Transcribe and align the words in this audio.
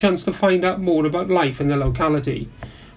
chance 0.00 0.22
to 0.22 0.32
find 0.32 0.64
out 0.64 0.80
more 0.80 1.04
about 1.04 1.28
life 1.28 1.60
in 1.60 1.68
the 1.68 1.76
locality. 1.76 2.48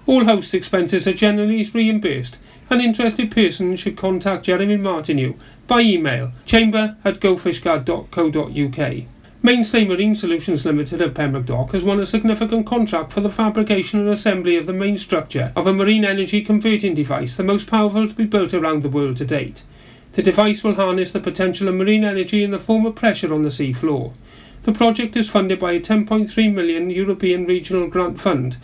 All 0.06 0.24
host 0.24 0.54
expenses 0.54 1.06
are 1.06 1.12
generally 1.12 1.62
reimbursed. 1.74 2.38
An 2.70 2.80
interested 2.80 3.30
person 3.30 3.76
should 3.76 3.98
contact 3.98 4.46
Jeremy 4.46 4.78
Martineau 4.78 5.36
by 5.68 5.82
email 5.82 6.32
chamber 6.46 6.96
at 7.04 7.20
gofishguard.co.uk. 7.20 9.04
Mainstay 9.42 9.84
Marine 9.84 10.16
Solutions 10.16 10.64
Limited 10.64 11.02
of 11.02 11.14
Pembroke 11.14 11.46
Dock 11.46 11.74
has 11.74 11.84
won 11.84 12.00
a 12.00 12.06
significant 12.06 12.66
contract 12.66 13.12
for 13.12 13.20
the 13.20 13.30
fabrication 13.30 14.00
and 14.00 14.08
assembly 14.08 14.56
of 14.56 14.66
the 14.66 14.72
main 14.72 14.98
structure 14.98 15.52
of 15.58 15.68
a 15.68 15.74
marine 15.74 16.06
energy 16.06 16.42
converting 16.42 16.96
device, 16.96 17.36
the 17.36 17.44
most 17.44 17.70
powerful 17.70 18.08
to 18.08 18.14
be 18.14 18.24
built 18.24 18.54
around 18.54 18.82
the 18.82 18.88
world 18.88 19.18
to 19.18 19.26
date. 19.26 19.64
The 20.14 20.24
device 20.24 20.64
will 20.64 20.76
harness 20.76 21.12
the 21.12 21.20
potential 21.20 21.68
of 21.68 21.76
marine 21.76 22.06
energy 22.06 22.46
in 22.46 22.52
the 22.52 22.60
form 22.60 22.86
of 22.86 22.96
pressure 22.96 23.34
on 23.34 23.44
the 23.44 23.52
sea 23.52 23.74
floor. 23.74 24.14
The 24.64 24.72
project 24.72 25.18
is 25.18 25.30
funded 25.30 25.60
by 25.60 25.74
a 25.74 25.82
10.3 25.82 26.54
million 26.54 26.90
European 26.90 27.46
Regional 27.46 27.88
Grant 27.88 28.22
Fund, 28.22 28.56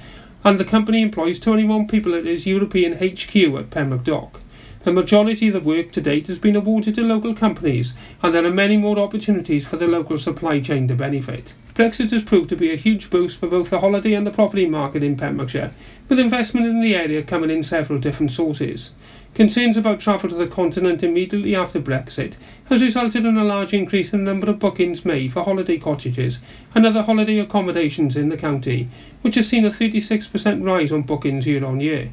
and 0.45 0.57
the 0.57 0.63
company 0.63 1.01
employs 1.01 1.39
21 1.39 1.89
people 1.89 2.15
at 2.15 2.25
its 2.25 2.45
European 2.45 2.93
HQ 2.93 3.35
at 3.59 3.69
Pembroke 3.69 4.05
Dock. 4.05 4.39
The 4.83 4.93
majority 4.93 5.49
of 5.49 5.55
the 5.55 5.59
work 5.59 5.91
to 5.91 5.99
date 5.99 6.27
has 6.27 6.39
been 6.39 6.55
awarded 6.55 6.95
to 6.95 7.03
local 7.03 7.35
companies, 7.35 7.93
and 8.23 8.33
there 8.33 8.45
are 8.45 8.49
many 8.49 8.77
more 8.77 8.97
opportunities 8.97 9.67
for 9.67 9.75
the 9.75 9.87
local 9.87 10.17
supply 10.17 10.61
chain 10.61 10.87
to 10.87 10.95
benefit. 10.95 11.53
Brexit 11.75 12.11
has 12.11 12.23
proved 12.23 12.47
to 12.47 12.55
be 12.55 12.71
a 12.71 12.77
huge 12.77 13.09
boost 13.09 13.37
for 13.37 13.47
both 13.47 13.69
the 13.69 13.81
holiday 13.81 14.13
and 14.13 14.25
the 14.25 14.31
property 14.31 14.65
market 14.65 15.03
in 15.03 15.17
Pembrokeshire, 15.17 15.71
with 16.07 16.17
investment 16.17 16.65
in 16.65 16.79
the 16.79 16.95
area 16.95 17.21
coming 17.21 17.49
in 17.49 17.61
several 17.61 17.99
different 17.99 18.31
sources. 18.31 18.91
Concerns 19.35 19.77
about 19.77 19.99
travel 19.99 20.29
to 20.29 20.35
the 20.35 20.47
continent 20.47 21.01
immediately 21.01 21.55
after 21.55 21.79
Brexit 21.79 22.35
has 22.65 22.81
resulted 22.81 23.23
in 23.23 23.37
a 23.37 23.43
large 23.43 23.73
increase 23.73 24.11
in 24.11 24.25
the 24.25 24.31
number 24.31 24.49
of 24.49 24.59
bookings 24.59 25.05
made 25.05 25.31
for 25.31 25.43
holiday 25.43 25.77
cottages 25.77 26.39
and 26.75 26.85
other 26.85 27.03
holiday 27.03 27.37
accommodations 27.39 28.17
in 28.17 28.29
the 28.29 28.37
county, 28.37 28.89
which 29.21 29.35
has 29.35 29.47
seen 29.47 29.63
a 29.63 29.69
36% 29.69 30.65
rise 30.65 30.91
on 30.91 31.03
bookings 31.03 31.47
year 31.47 31.63
on 31.63 31.79
year. 31.79 32.11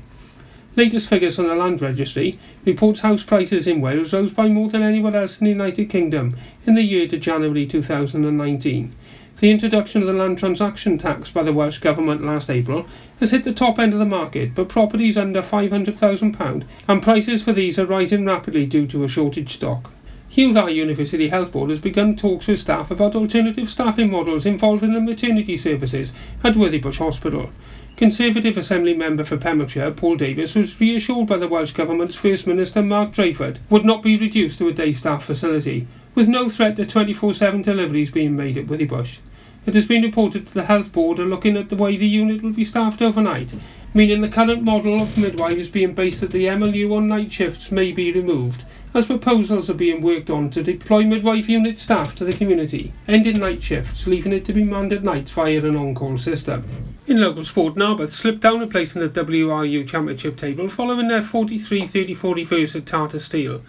Latest 0.77 1.09
figures 1.09 1.37
from 1.37 1.49
the 1.49 1.55
Land 1.55 1.81
Registry 1.81 2.39
reports 2.67 3.01
house 3.01 3.25
prices 3.25 3.67
in 3.67 3.81
Wales 3.81 4.13
rose 4.13 4.33
by 4.33 4.49
more 4.49 4.69
than 4.69 4.83
anywhere 4.83 5.17
else 5.17 5.41
in 5.41 5.47
the 5.47 5.51
United 5.51 5.89
Kingdom 5.89 6.37
in 6.67 6.75
the 6.75 6.83
year 6.83 7.09
to 7.09 7.17
January 7.17 7.67
2019. 7.67 8.93
The 9.39 9.51
introduction 9.51 10.03
of 10.03 10.07
the 10.07 10.15
land 10.15 10.39
transaction 10.39 10.97
tax 10.97 11.31
by 11.31 11.43
the 11.43 11.53
Welsh 11.53 11.79
Government 11.79 12.25
last 12.25 12.49
April 12.49 12.87
has 13.21 13.31
hit 13.31 13.45
the 13.45 13.53
top 13.53 13.79
end 13.79 13.93
of 13.93 13.99
the 13.99 14.05
market, 14.05 14.55
but 14.55 14.69
properties 14.69 15.17
under 15.17 15.43
£500,000 15.43 16.65
and 16.89 17.03
prices 17.03 17.43
for 17.43 17.53
these 17.53 17.79
are 17.79 17.87
rising 17.87 18.25
rapidly 18.25 18.67
due 18.67 18.87
to 18.87 19.05
a 19.05 19.09
shortage 19.09 19.55
stock. 19.55 19.93
Hywel 20.31 20.53
Dda 20.53 20.75
University 20.75 21.29
Health 21.29 21.53
Board 21.53 21.71
has 21.71 21.81
begun 21.81 22.15
talks 22.15 22.47
with 22.47 22.59
staff 22.59 22.91
about 22.91 23.17
alternative 23.17 23.71
staffing 23.71 24.11
models 24.11 24.45
involved 24.45 24.83
in 24.83 24.93
the 24.93 25.01
maternity 25.01 25.57
services 25.57 26.13
at 26.45 26.55
Withybush 26.55 26.99
Hospital. 26.99 27.49
Conservative 27.97 28.59
Assembly 28.59 28.93
member 28.93 29.25
for 29.25 29.39
Pembrokeshire, 29.39 29.93
Paul 29.93 30.17
Davies, 30.17 30.55
was 30.55 30.79
reassured 30.79 31.29
by 31.29 31.39
the 31.39 31.49
Welsh 31.49 31.73
Government's 31.73 32.15
First 32.15 32.47
Minister 32.47 32.83
Mark 32.83 33.13
Drakeford 33.13 33.61
would 33.71 33.87
not 33.87 34.03
be 34.03 34.19
reduced 34.19 34.59
to 34.59 34.69
a 34.69 34.73
day 34.73 34.93
staff 34.93 35.25
facility, 35.25 35.87
with 36.15 36.29
no 36.29 36.51
threat 36.51 36.77
to 36.77 36.85
24 36.85 37.33
7 37.33 37.63
deliveries 37.63 38.11
being 38.11 38.37
made 38.37 38.59
at 38.59 38.67
Withybush. 38.67 39.19
It 39.67 39.75
has 39.75 39.87
been 39.87 40.03
reported 40.03 40.47
that 40.47 40.55
the 40.55 40.63
Health 40.63 40.93
Board 40.93 41.19
are 41.19 41.27
looking 41.27 41.57
at 41.57 41.71
the 41.71 41.77
way 41.77 41.97
the 41.97 42.07
unit 42.07 42.41
will 42.41 42.53
be 42.53 42.63
staffed 42.63 43.03
overnight, 43.03 43.53
meaning 43.93 44.21
the 44.21 44.29
current 44.29 44.63
model 44.63 45.03
of 45.03 45.19
midwives 45.19 45.69
being 45.69 45.93
based 45.93 46.23
at 46.23 46.31
the 46.31 46.45
MLU 46.45 46.97
on 46.97 47.09
night 47.09 47.33
shifts 47.33 47.73
may 47.73 47.91
be 47.91 48.13
removed, 48.13 48.65
as 48.95 49.07
proposals 49.07 49.69
are 49.69 49.75
being 49.75 50.03
worked 50.03 50.31
on 50.31 50.51
to 50.51 50.63
deploy 50.63 51.03
midwife 51.03 51.49
unit 51.49 51.81
staff 51.81 52.15
to 52.15 52.25
the 52.25 52.33
community, 52.33 52.93
ending 53.09 53.41
night 53.41 53.61
shifts, 53.61 54.07
leaving 54.07 54.33
it 54.33 54.45
to 54.45 54.53
be 54.53 54.63
manned 54.63 54.93
at 54.93 55.03
nights 55.03 55.33
via 55.33 55.59
an 55.59 55.75
on-call 55.75 56.17
system. 56.17 56.95
In 57.09 57.21
local 57.21 57.45
sport, 57.45 57.75
Narberth 57.75 58.13
slipped 58.13 58.41
down 58.41 58.63
a 58.63 58.69
place 58.69 58.95
in 58.95 59.03
the 59.03 59.09
WRU 59.09 59.89
Championship 59.89 60.37
table 60.37 60.69
following 60.69 61.09
their 61.09 61.23
43-34 61.23 62.35
reverse 62.37 62.77
at 62.77 62.87
Tata 62.87 63.19
Steel, 63.19 63.63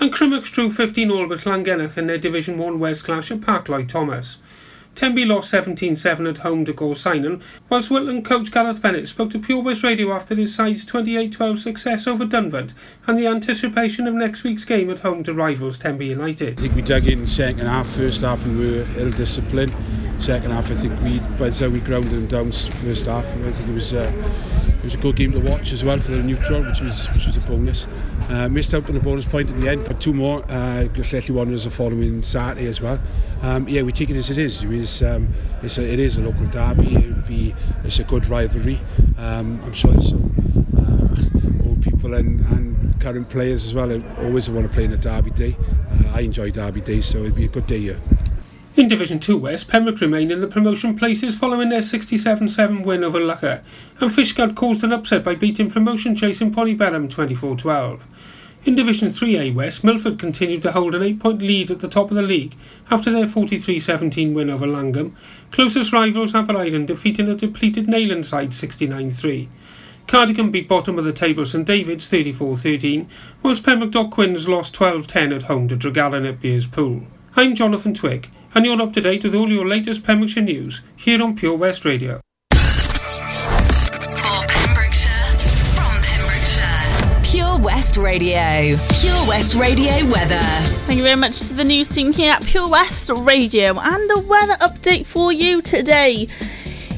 and 0.00 0.12
Crymych 0.12 0.50
drew 0.52 0.68
15 0.68 1.12
all 1.12 1.28
with 1.28 1.44
Llangennech 1.44 1.96
in 1.96 2.08
their 2.08 2.18
Division 2.18 2.58
1 2.58 2.80
West 2.80 3.04
clash 3.04 3.30
at 3.30 3.40
Park 3.40 3.68
Lloyd 3.68 3.88
Thomas. 3.88 4.38
Tenby 4.94 5.24
lost 5.24 5.52
17-7 5.52 6.28
at 6.28 6.38
home 6.38 6.64
to 6.64 6.72
Gorseinon, 6.72 7.42
whilst 7.68 7.90
Whitland 7.90 8.24
coach 8.24 8.50
Gareth 8.50 8.80
Bennett 8.80 9.08
spoke 9.08 9.30
to 9.30 9.38
Pure 9.38 9.62
West 9.62 9.82
Radio 9.82 10.12
after 10.12 10.34
his 10.34 10.54
side's 10.54 10.84
28-12 10.84 11.58
success 11.58 12.06
over 12.06 12.24
Dunford 12.24 12.72
and 13.06 13.18
the 13.18 13.26
anticipation 13.26 14.06
of 14.06 14.14
next 14.14 14.44
week's 14.44 14.64
game 14.64 14.90
at 14.90 15.00
home 15.00 15.24
to 15.24 15.34
rivals 15.34 15.78
Tenby 15.78 16.06
United. 16.06 16.58
I 16.58 16.62
think 16.62 16.74
we 16.74 16.82
dug 16.82 17.06
in 17.06 17.26
second 17.26 17.66
half, 17.66 17.88
first 17.88 18.22
half 18.22 18.46
we 18.46 18.54
were 18.54 18.86
ill-disciplined. 18.96 19.74
Second 20.18 20.52
half 20.52 20.70
I 20.70 20.76
think 20.76 21.00
we, 21.02 21.18
by 21.38 21.50
the 21.50 21.54
time 21.54 21.72
we 21.72 21.80
grounded 21.80 22.12
them 22.12 22.26
down 22.26 22.52
first 22.52 23.06
half, 23.06 23.26
I 23.26 23.50
think 23.50 23.68
it 23.68 23.74
was 23.74 23.92
uh, 23.92 24.10
it 24.84 24.88
was 24.88 24.94
a 24.96 24.98
good 24.98 25.16
game 25.16 25.32
to 25.32 25.40
watch 25.40 25.72
as 25.72 25.82
well 25.82 25.98
for 25.98 26.10
the 26.10 26.22
neutral, 26.22 26.62
which 26.62 26.82
was 26.82 27.06
which 27.14 27.24
was 27.24 27.38
a 27.38 27.40
bonus. 27.40 27.86
Uh, 28.28 28.50
missed 28.50 28.74
out 28.74 28.86
on 28.86 28.92
the 28.92 29.00
bonus 29.00 29.24
point 29.24 29.48
at 29.48 29.58
the 29.58 29.66
end, 29.66 29.82
but 29.86 29.98
two 29.98 30.12
more. 30.12 30.44
Uh, 30.50 30.84
Glethley 30.92 31.34
Wanderers 31.34 31.66
are 31.66 31.70
following 31.70 32.22
Saturday 32.22 32.66
as 32.66 32.82
well. 32.82 33.00
Um, 33.40 33.66
yeah, 33.66 33.80
we 33.80 33.92
take 33.92 34.10
it 34.10 34.16
as 34.16 34.28
it 34.28 34.36
is. 34.36 34.62
It's, 34.62 35.00
um, 35.00 35.32
it's 35.62 35.78
a, 35.78 35.90
it 35.90 35.98
is 35.98 36.18
a 36.18 36.20
local 36.20 36.44
derby. 36.48 36.96
It 36.96 37.06
would 37.06 37.26
be 37.26 37.54
it's 37.82 37.98
a 37.98 38.04
good 38.04 38.26
rivalry. 38.26 38.78
Um, 39.16 39.58
I'm 39.64 39.72
sure 39.72 39.90
there's 39.92 40.10
some 40.10 40.30
uh, 40.76 41.66
old 41.66 41.82
people 41.82 42.12
and, 42.12 42.40
and 42.40 43.00
current 43.00 43.30
players 43.30 43.64
as 43.64 43.72
well. 43.72 43.90
I 43.90 44.02
always 44.22 44.50
want 44.50 44.66
to 44.66 44.72
play 44.74 44.84
in 44.84 44.92
a 44.92 44.98
derby 44.98 45.30
day. 45.30 45.56
Uh, 45.92 46.12
I 46.12 46.20
enjoy 46.20 46.50
derby 46.50 46.82
days, 46.82 47.06
so 47.06 47.20
it'd 47.20 47.34
be 47.34 47.46
a 47.46 47.48
good 47.48 47.66
day 47.66 47.78
here. 47.78 48.00
In 48.76 48.88
Division 48.88 49.20
2 49.20 49.38
West, 49.38 49.68
Pembroke 49.68 50.00
remain 50.00 50.32
in 50.32 50.40
the 50.40 50.48
promotion 50.48 50.98
places 50.98 51.38
following 51.38 51.68
their 51.68 51.80
67-7 51.80 52.84
win 52.84 53.04
over 53.04 53.20
Loughor, 53.20 53.62
and 54.00 54.10
Fishguard 54.10 54.56
caused 54.56 54.82
an 54.82 54.92
upset 54.92 55.22
by 55.22 55.36
beating 55.36 55.70
promotion 55.70 56.16
chasing 56.16 56.52
Poribellum 56.52 57.08
24-12. 57.08 58.00
In 58.64 58.74
Division 58.74 59.10
3A 59.10 59.54
West, 59.54 59.84
Milford 59.84 60.18
continued 60.18 60.60
to 60.62 60.72
hold 60.72 60.96
an 60.96 61.02
8-point 61.02 61.40
lead 61.40 61.70
at 61.70 61.78
the 61.78 61.88
top 61.88 62.10
of 62.10 62.16
the 62.16 62.22
league 62.22 62.56
after 62.90 63.12
their 63.12 63.26
43-17 63.26 64.34
win 64.34 64.50
over 64.50 64.66
Langham. 64.66 65.16
Closest 65.52 65.92
rivals 65.92 66.32
Aberaeron 66.32 66.84
defeating 66.84 67.28
a 67.28 67.36
depleted 67.36 67.86
Neyland 67.86 68.24
side 68.24 68.50
69-3. 68.50 69.46
Cardigan 70.08 70.50
beat 70.50 70.66
bottom 70.66 70.98
of 70.98 71.04
the 71.04 71.12
table 71.12 71.46
St 71.46 71.64
David's 71.64 72.10
34-13, 72.10 73.06
whilst 73.40 73.62
Pembroke 73.62 73.92
Dock 73.92 74.18
lost 74.18 74.74
12-10 74.74 75.32
at 75.32 75.42
home 75.44 75.68
to 75.68 75.76
Tregaron 75.76 76.28
at 76.28 76.40
Bierspool. 76.40 77.06
I'm 77.36 77.54
Jonathan 77.54 77.94
Twick 77.94 78.30
and 78.54 78.64
you're 78.64 78.80
up 78.80 78.92
to 78.92 79.00
date 79.00 79.24
with 79.24 79.34
all 79.34 79.50
your 79.50 79.66
latest 79.66 80.04
Pembrokeshire 80.04 80.42
news 80.42 80.82
here 80.96 81.22
on 81.22 81.34
Pure 81.34 81.56
West 81.56 81.84
Radio. 81.84 82.20
For 82.52 84.46
Pembrokeshire, 84.46 85.38
from 85.74 86.02
Pembrokeshire. 86.02 87.22
Pure 87.24 87.58
West 87.58 87.96
Radio. 87.96 88.78
Pure 89.00 89.26
West 89.26 89.54
Radio 89.54 90.06
weather. 90.10 90.40
Thank 90.86 90.98
you 90.98 91.04
very 91.04 91.18
much 91.18 91.38
to 91.48 91.54
the 91.54 91.64
news 91.64 91.88
team 91.88 92.12
here 92.12 92.32
at 92.32 92.44
Pure 92.44 92.68
West 92.70 93.10
Radio 93.10 93.78
and 93.78 94.10
the 94.10 94.20
weather 94.28 94.54
update 94.54 95.04
for 95.04 95.32
you 95.32 95.60
today. 95.60 96.28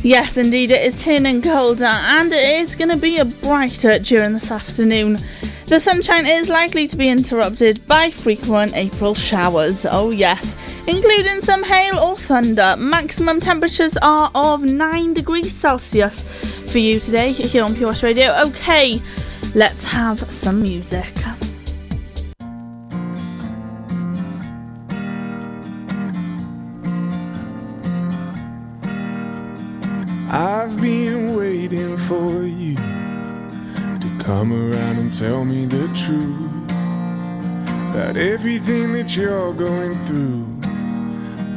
Yes, 0.03 0.37
indeed, 0.37 0.71
it 0.71 0.83
is 0.83 1.03
turning 1.03 1.41
colder 1.43 1.85
and 1.85 2.33
it 2.33 2.61
is 2.61 2.77
going 2.77 2.91
to 2.91 2.97
be 2.97 3.19
a 3.19 3.25
brighter 3.25 3.99
during 3.99 4.35
this 4.35 4.51
afternoon. 4.51 5.19
The 5.67 5.81
sunshine 5.81 6.27
is 6.27 6.49
likely 6.49 6.87
to 6.87 6.97
be 6.97 7.09
interrupted 7.09 7.85
by 7.89 8.11
frequent 8.11 8.77
April 8.77 9.17
showers. 9.17 9.85
Oh, 9.85 10.11
yes, 10.11 10.55
including 10.87 11.41
some 11.41 11.65
hail 11.65 11.99
or 11.99 12.17
thunder. 12.17 12.75
Maximum 12.79 13.41
temperatures 13.41 13.97
are 14.03 14.31
of 14.35 14.63
9 14.63 15.15
degrees 15.15 15.53
Celsius 15.55 16.23
for 16.71 16.79
you 16.79 17.01
today 17.01 17.33
here 17.33 17.65
on 17.65 17.75
Pure 17.75 17.89
West 17.91 18.03
Radio. 18.03 18.35
Okay, 18.47 19.01
let's 19.55 19.85
have 19.85 20.31
some 20.31 20.63
music. 20.63 21.13
I've 30.29 30.81
been 30.81 31.37
waiting 31.37 31.97
for 31.97 32.43
you 32.43 32.75
to 32.75 34.19
come 34.23 34.53
around 34.53 34.99
and 34.99 35.13
tell 35.17 35.45
me 35.45 35.65
the 35.65 35.87
truth 35.95 36.71
about 37.91 38.17
everything 38.17 38.93
that 38.93 39.17
you're 39.17 39.55
going 39.55 39.95
through. 40.01 40.56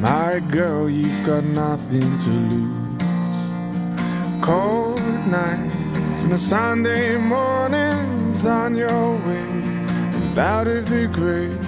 My 0.00 0.40
girl, 0.50 0.88
you've 0.88 1.26
got 1.26 1.44
nothing 1.44 2.16
to 2.16 2.30
lose. 2.30 3.42
Cold 4.42 4.98
nights 5.26 6.22
and 6.22 6.32
the 6.32 6.38
Sunday 6.38 7.18
mornings 7.18 8.46
on 8.46 8.76
your 8.76 9.18
way 9.18 9.36
and 10.16 10.38
out 10.38 10.68
of 10.68 10.88
the 10.88 11.06
grave. 11.06 11.60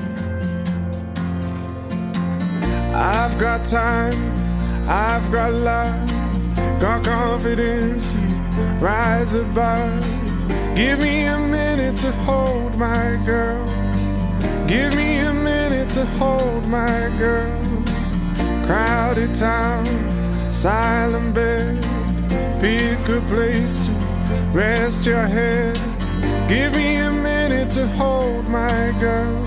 I've 2.94 3.38
got 3.38 3.66
time, 3.66 4.16
I've 4.88 5.30
got 5.30 5.52
love, 5.52 6.10
got 6.80 7.04
confidence, 7.04 8.14
you 8.14 8.34
rise 8.80 9.34
above. 9.34 10.02
Give 10.74 10.98
me 11.00 11.26
a 11.26 11.38
minute 11.38 11.98
to 11.98 12.10
hold 12.24 12.78
my 12.78 13.20
girl. 13.26 13.66
Give 14.66 14.94
me 14.94 15.18
a 15.18 15.34
minute 15.34 15.90
to 15.90 16.06
hold 16.16 16.66
my 16.66 17.10
girl. 17.18 17.71
Crowded 18.64 19.34
town, 19.34 19.86
silent 20.52 21.34
bed. 21.34 21.82
Pick 22.60 23.08
a 23.08 23.20
place 23.26 23.86
to 23.86 23.92
rest 24.52 25.04
your 25.04 25.26
head. 25.26 25.74
Give 26.48 26.72
me 26.76 26.96
a 26.96 27.10
minute 27.10 27.70
to 27.70 27.86
hold 27.88 28.48
my 28.48 28.94
girl. 29.00 29.44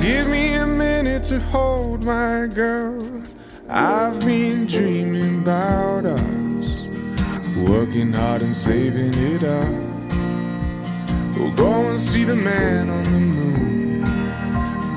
Give 0.00 0.28
me 0.28 0.54
a 0.54 0.66
minute 0.66 1.22
to 1.24 1.38
hold 1.40 2.02
my 2.02 2.46
girl. 2.46 3.22
I've 3.68 4.20
been 4.20 4.66
dreaming 4.66 5.40
about 5.40 6.06
us, 6.06 6.86
working 7.66 8.12
hard 8.12 8.42
and 8.42 8.54
saving 8.54 9.14
it 9.14 9.42
up. 9.42 9.94
We'll 11.36 11.54
go 11.54 11.72
and 11.90 12.00
see 12.00 12.24
the 12.24 12.36
man 12.36 12.88
on 12.88 13.04
the 13.04 13.10
moon. 13.10 14.00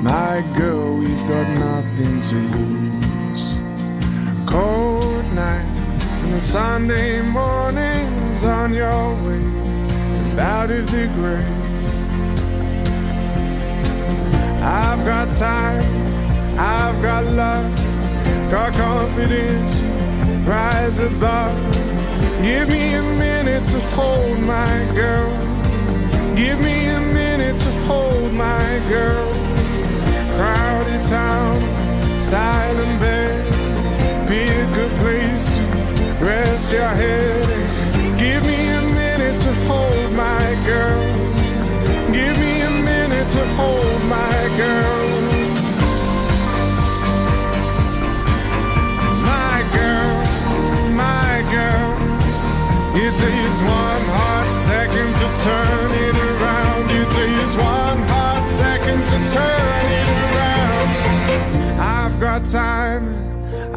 My 0.02 0.44
girl, 0.56 0.96
we've 0.96 1.26
got 1.28 1.48
nothing 1.58 2.20
to 2.20 2.34
lose. 2.34 2.87
Cold 4.48 5.30
nights 5.34 6.22
and 6.22 6.42
Sunday 6.42 7.20
mornings 7.20 8.44
on 8.44 8.72
your 8.72 9.14
way 9.22 10.40
out 10.40 10.70
of 10.70 10.90
the 10.90 11.06
grave. 11.08 11.44
I've 14.62 15.04
got 15.04 15.34
time, 15.34 15.84
I've 16.58 17.02
got 17.02 17.26
love, 17.26 17.76
got 18.50 18.72
confidence, 18.72 19.82
rise 20.48 20.98
above. 20.98 21.54
Give 22.42 22.68
me 22.70 22.94
a 22.94 23.02
minute 23.02 23.66
to 23.66 23.80
hold 23.90 24.38
my 24.38 24.90
girl. 24.94 25.30
Give 26.34 26.58
me 26.60 26.86
a 26.86 27.00
minute 27.00 27.58
to 27.58 27.70
hold 27.86 28.32
my 28.32 28.82
girl. 28.88 29.30
Crowded 30.36 31.04
town, 31.04 32.18
silent 32.18 32.98
bed. 32.98 33.57
Pick 34.28 34.50
a 34.50 34.74
good 34.74 34.94
place 34.96 35.56
to 35.56 35.62
rest 36.22 36.70
your 36.70 36.86
head. 36.86 37.48
Give 38.18 38.44
me 38.46 38.68
a 38.68 38.82
minute 38.82 39.38
to 39.40 39.52
hold 39.66 40.12
my 40.12 40.54
girl. 40.66 41.00
Give 42.12 42.38
me 42.38 42.60
a 42.60 42.68
minute 42.68 43.30
to 43.30 43.44
hold 43.56 44.04
my 44.04 44.38
girl. 44.58 45.08
My 49.24 49.64
girl, 49.72 50.20
my 50.92 51.42
girl. 51.50 51.96
It 52.96 53.16
takes 53.16 53.60
one 53.62 54.04
hot 54.12 54.50
second 54.52 55.14
to 55.16 55.26
turn 55.42 55.90
it 56.04 56.16
around. 56.16 56.90
It 56.90 57.08
takes 57.10 57.56
one 57.56 58.02
hot 58.12 58.46
second 58.46 59.06
to 59.06 59.16
turn 59.32 59.86
it 60.00 60.08
around. 60.20 61.80
I've 61.80 62.20
got 62.20 62.44
time, 62.44 63.37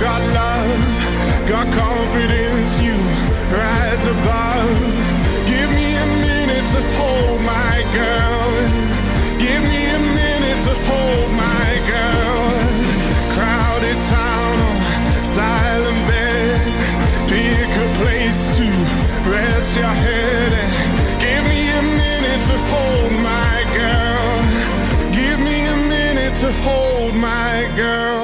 Got 0.00 0.20
love, 0.40 1.48
got 1.48 1.66
confidence. 1.72 2.80
You 2.80 2.96
rise 3.50 4.06
above. 4.06 4.78
Give 5.46 5.70
me 5.78 5.88
a 5.96 6.06
minute 6.26 6.66
to 6.74 6.80
hold 6.98 7.40
my 7.42 7.76
girl. 8.00 8.50
Give 9.38 9.62
me 9.62 9.82
a 9.98 10.00
minute 10.20 10.60
to 10.68 10.74
hold 10.88 11.30
my 11.32 11.70
girl. 11.92 12.44
Crowded 13.34 14.00
town, 14.02 14.56
silent 15.24 16.00
bed. 16.08 16.60
Pick 17.28 17.70
a 17.86 17.88
place 18.00 18.40
to 18.58 18.66
rest 19.30 19.76
your 19.76 19.94
head. 20.06 20.52
And 20.52 20.94
Give 21.24 21.44
me 21.52 21.70
a 21.70 21.82
minute 21.82 22.42
to 22.50 22.56
hold 22.70 23.12
my 23.12 23.56
girl. 23.80 25.12
Give 25.12 25.38
me 25.40 25.66
a 25.66 25.76
minute 25.76 26.34
to 26.42 26.52
hold 26.62 27.14
my 27.14 27.70
girl. 27.76 28.23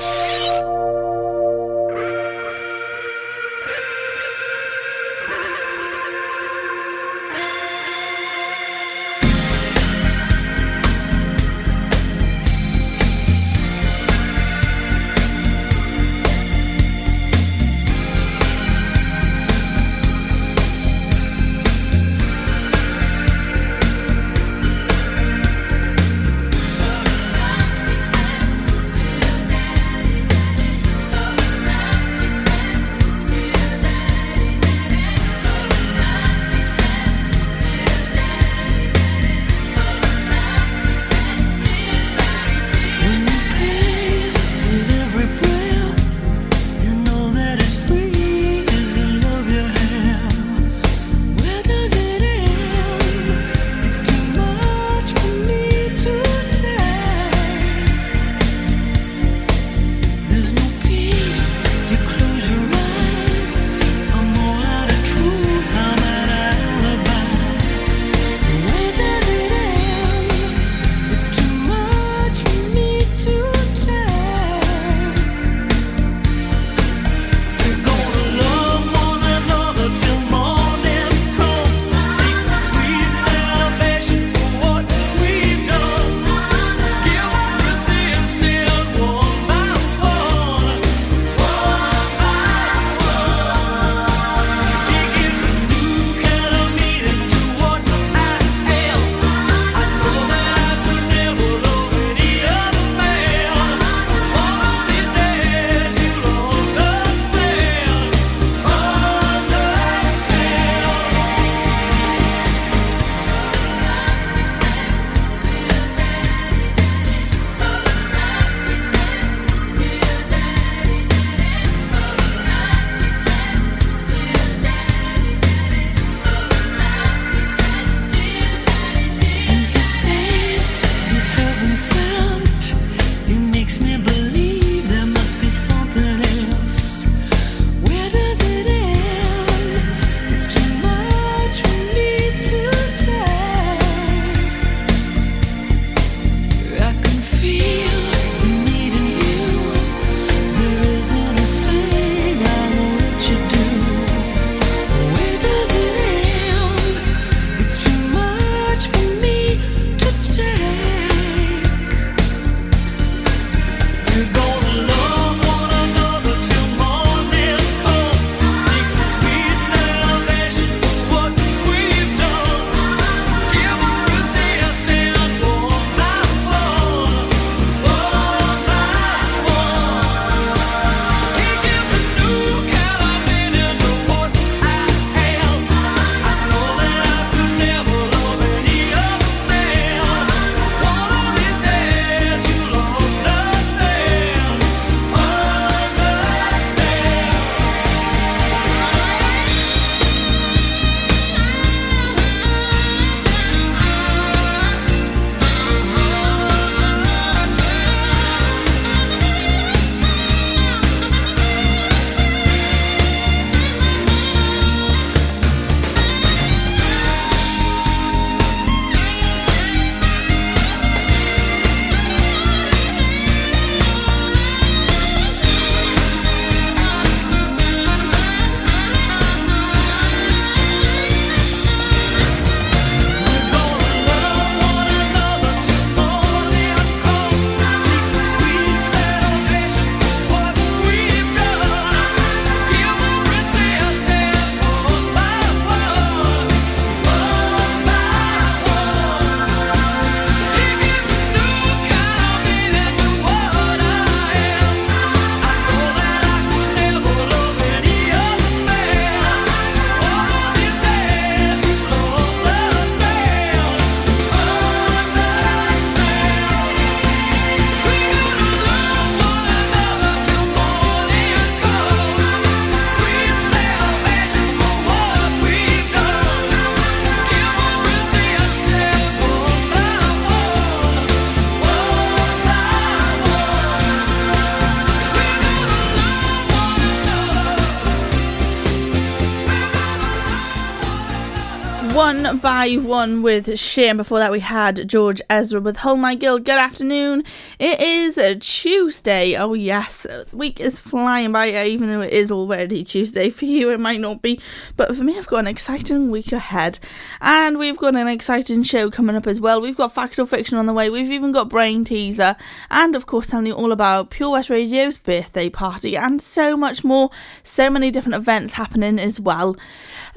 One 292.61 292.77
won 292.77 293.23
with 293.23 293.57
Shane. 293.59 293.97
Before 293.97 294.19
that, 294.19 294.31
we 294.31 294.39
had 294.39 294.87
George 294.87 295.19
Ezra 295.31 295.59
with 295.59 295.77
Hold 295.77 295.99
My 295.99 296.13
Girl. 296.13 296.37
Good 296.37 296.59
afternoon. 296.59 297.23
It 297.61 297.79
is 297.79 298.17
a 298.17 298.33
Tuesday. 298.33 299.35
Oh, 299.35 299.53
yes. 299.53 300.07
Week 300.33 300.59
is 300.59 300.79
flying 300.79 301.31
by, 301.31 301.53
uh, 301.53 301.63
even 301.63 301.89
though 301.89 302.01
it 302.01 302.11
is 302.11 302.31
already 302.31 302.83
Tuesday. 302.83 303.29
For 303.29 303.45
you, 303.45 303.69
it 303.69 303.79
might 303.79 303.99
not 303.99 304.23
be. 304.23 304.39
But 304.77 304.95
for 304.95 305.03
me, 305.03 305.15
I've 305.15 305.27
got 305.27 305.41
an 305.41 305.47
exciting 305.47 306.09
week 306.09 306.31
ahead. 306.31 306.79
And 307.21 307.59
we've 307.59 307.77
got 307.77 307.95
an 307.95 308.07
exciting 308.07 308.63
show 308.63 308.89
coming 308.89 309.15
up 309.15 309.27
as 309.27 309.39
well. 309.39 309.61
We've 309.61 309.77
got 309.77 309.93
Fact 309.93 310.17
or 310.17 310.25
Fiction 310.25 310.57
on 310.57 310.65
the 310.65 310.73
way. 310.73 310.89
We've 310.89 311.11
even 311.11 311.31
got 311.31 311.49
Brain 311.49 311.85
Teaser. 311.85 312.35
And, 312.71 312.95
of 312.95 313.05
course, 313.05 313.27
telling 313.27 313.45
you 313.45 313.53
all 313.53 313.71
about 313.71 314.09
Pure 314.09 314.31
West 314.31 314.49
Radio's 314.49 314.97
birthday 314.97 315.47
party 315.47 315.95
and 315.95 316.19
so 316.19 316.57
much 316.57 316.83
more. 316.83 317.11
So 317.43 317.69
many 317.69 317.91
different 317.91 318.15
events 318.15 318.53
happening 318.53 318.97
as 318.97 319.19
well. 319.19 319.55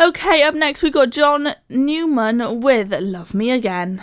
Okay, 0.00 0.42
up 0.44 0.54
next 0.54 0.82
we've 0.82 0.94
got 0.94 1.10
John 1.10 1.48
Newman 1.68 2.62
with 2.62 2.98
Love 2.98 3.34
Me 3.34 3.50
Again. 3.50 4.02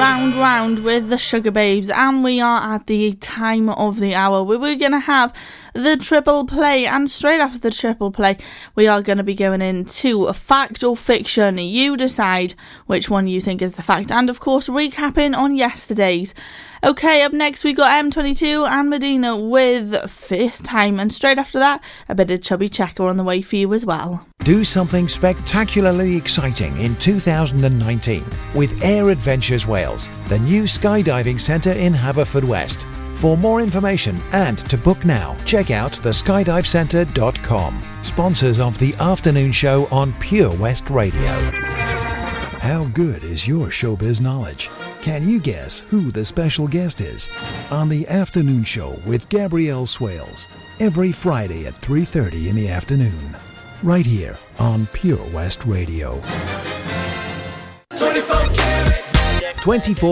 Round 0.00 0.34
round 0.36 0.82
with 0.82 1.10
the 1.10 1.16
Sugababes, 1.16 1.90
and 1.90 2.24
we 2.24 2.40
are 2.40 2.74
at 2.74 2.86
the 2.86 3.12
time 3.12 3.68
of 3.68 4.00
the 4.00 4.14
hour 4.14 4.42
where 4.42 4.58
we're 4.58 4.74
gonna 4.74 4.98
have 4.98 5.30
the 5.74 5.96
triple 5.96 6.46
play, 6.46 6.86
and 6.86 7.10
straight 7.10 7.40
after 7.40 7.58
the 7.58 7.70
triple 7.70 8.10
play, 8.10 8.38
we 8.74 8.86
are 8.86 9.02
gonna 9.02 9.22
be 9.22 9.34
going 9.34 9.62
into 9.62 10.24
a 10.24 10.32
fact 10.32 10.82
or 10.82 10.96
fiction. 10.96 11.58
You 11.58 11.96
decide 11.96 12.54
which 12.86 13.08
one 13.08 13.26
you 13.26 13.40
think 13.40 13.62
is 13.62 13.74
the 13.74 13.82
fact, 13.82 14.10
and 14.10 14.28
of 14.28 14.40
course, 14.40 14.68
recapping 14.68 15.36
on 15.36 15.54
yesterday's. 15.54 16.34
Okay, 16.82 17.22
up 17.22 17.32
next 17.32 17.62
we 17.62 17.74
got 17.74 17.92
M22 18.04 18.66
and 18.66 18.88
Medina 18.88 19.36
with 19.36 20.10
First 20.10 20.64
Time, 20.64 20.98
and 20.98 21.12
straight 21.12 21.38
after 21.38 21.58
that, 21.58 21.82
a 22.08 22.14
bit 22.14 22.30
of 22.30 22.40
Chubby 22.42 22.68
Checker 22.70 23.06
on 23.06 23.18
the 23.18 23.24
way 23.24 23.42
for 23.42 23.56
you 23.56 23.74
as 23.74 23.84
well. 23.84 24.26
Do 24.44 24.64
something 24.64 25.06
spectacularly 25.06 26.16
exciting 26.16 26.74
in 26.78 26.96
2019 26.96 28.24
with 28.54 28.82
Air 28.82 29.10
Adventures 29.10 29.66
Wales, 29.66 30.08
the 30.28 30.38
new 30.38 30.62
skydiving 30.62 31.38
centre 31.38 31.72
in 31.72 31.92
Haverfordwest. 31.92 32.99
For 33.20 33.36
more 33.36 33.60
information 33.60 34.16
and 34.32 34.56
to 34.70 34.78
book 34.78 35.04
now, 35.04 35.36
check 35.44 35.70
out 35.70 35.92
theskydivecentre.com. 35.92 37.82
Sponsors 38.02 38.58
of 38.58 38.78
the 38.78 38.94
afternoon 38.94 39.52
show 39.52 39.86
on 39.90 40.14
Pure 40.14 40.56
West 40.56 40.88
Radio. 40.88 41.20
How 42.60 42.84
good 42.94 43.22
is 43.22 43.46
your 43.46 43.66
showbiz 43.66 44.22
knowledge? 44.22 44.70
Can 45.02 45.28
you 45.28 45.38
guess 45.38 45.80
who 45.80 46.10
the 46.10 46.24
special 46.24 46.66
guest 46.66 47.02
is? 47.02 47.28
On 47.70 47.90
the 47.90 48.08
afternoon 48.08 48.64
show 48.64 48.98
with 49.04 49.28
Gabrielle 49.28 49.84
Swales, 49.84 50.48
every 50.78 51.12
Friday 51.12 51.66
at 51.66 51.74
3:30 51.74 52.48
in 52.48 52.56
the 52.56 52.70
afternoon. 52.70 53.36
Right 53.82 54.06
here 54.06 54.38
on 54.58 54.86
Pure 54.94 55.26
West 55.34 55.66
Radio. 55.66 56.22
24 57.98 58.46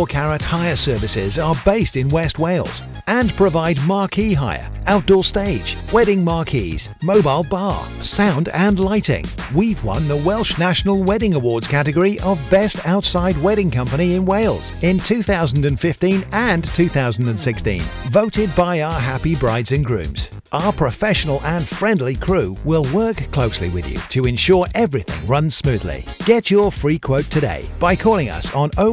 Carat 0.06 0.44
Hire 0.44 0.76
Services 0.76 1.38
are 1.38 1.56
based 1.64 1.96
in 1.96 2.11
West 2.11 2.38
Wales 2.38 2.82
and 3.06 3.34
provide 3.34 3.80
marquee 3.87 4.34
hire, 4.34 4.70
outdoor 4.87 5.24
stage, 5.24 5.78
wedding 5.90 6.22
marquees, 6.22 6.90
mobile 7.02 7.42
bar, 7.44 7.88
sound 8.02 8.50
and 8.50 8.78
lighting. 8.78 9.24
We've 9.54 9.82
won 9.82 10.06
the 10.06 10.18
Welsh 10.18 10.58
National 10.58 11.02
Wedding 11.02 11.34
Awards 11.34 11.66
category 11.66 12.20
of 12.20 12.38
Best 12.50 12.87
Outside 12.87 13.38
Wedding 13.38 13.70
Company 13.70 14.16
in 14.16 14.26
Wales 14.26 14.70
in 14.82 14.98
2015 14.98 16.26
and 16.32 16.64
2016, 16.64 17.80
voted 18.11 18.54
by 18.54 18.82
our 18.82 19.00
happy 19.00 19.34
brides 19.34 19.72
and 19.72 19.84
grooms. 19.84 20.28
Our 20.52 20.72
professional 20.72 21.42
and 21.42 21.68
friendly 21.68 22.14
crew 22.14 22.56
will 22.64 22.87
work 22.94 23.30
closely 23.32 23.68
with 23.68 23.87
you 23.90 23.98
to 24.08 24.26
ensure 24.26 24.66
everything 24.74 25.26
runs 25.26 25.54
smoothly. 25.54 26.06
Get 26.24 26.50
your 26.50 26.72
free 26.72 26.98
quote 26.98 27.26
today 27.26 27.68
by 27.78 27.94
calling 27.94 28.30
us 28.30 28.54
on 28.54 28.70
oh 28.78 28.90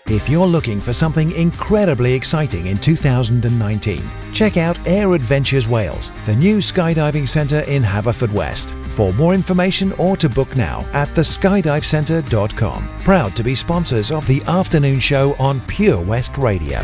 If 0.06 0.28
you're 0.28 0.46
looking 0.46 0.82
for 0.82 0.92
something 0.92 1.32
incredibly 1.32 2.12
exciting 2.12 2.66
in 2.66 2.76
2019, 2.76 4.02
check 4.34 4.58
out 4.58 4.78
Air 4.86 5.14
Adventures 5.14 5.66
Wales, 5.66 6.12
the 6.26 6.36
new 6.36 6.58
skydiving 6.58 7.26
centre 7.26 7.60
in 7.60 7.82
Haverfordwest. 7.82 8.70
For 8.88 9.14
more 9.14 9.32
information 9.34 9.92
or 9.94 10.14
to 10.18 10.28
book 10.28 10.54
now 10.56 10.84
at 10.92 11.08
theskydivecentre.com. 11.08 12.88
Proud 13.00 13.34
to 13.34 13.42
be 13.42 13.54
sponsors 13.54 14.10
of 14.10 14.26
the 14.26 14.42
afternoon 14.44 15.00
show 15.00 15.34
on 15.38 15.62
Pure 15.62 16.02
West 16.02 16.36
Radio. 16.36 16.80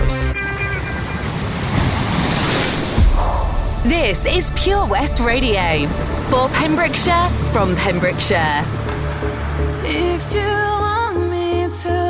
This 3.85 4.27
is 4.27 4.51
Pure 4.57 4.89
West 4.89 5.21
Radio. 5.21 5.89
For 6.29 6.51
Pembrokeshire, 6.51 7.31
from 7.51 7.75
Pembrokeshire. 7.77 8.63
If 9.85 10.31
you 10.35 10.41
want 10.41 11.31
me 11.31 11.67
to, 11.85 12.10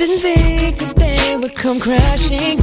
Didn't 0.00 0.20
think 0.20 0.78
that 0.78 0.96
they 0.96 1.36
would 1.36 1.54
come 1.54 1.78
crashing 1.78 2.59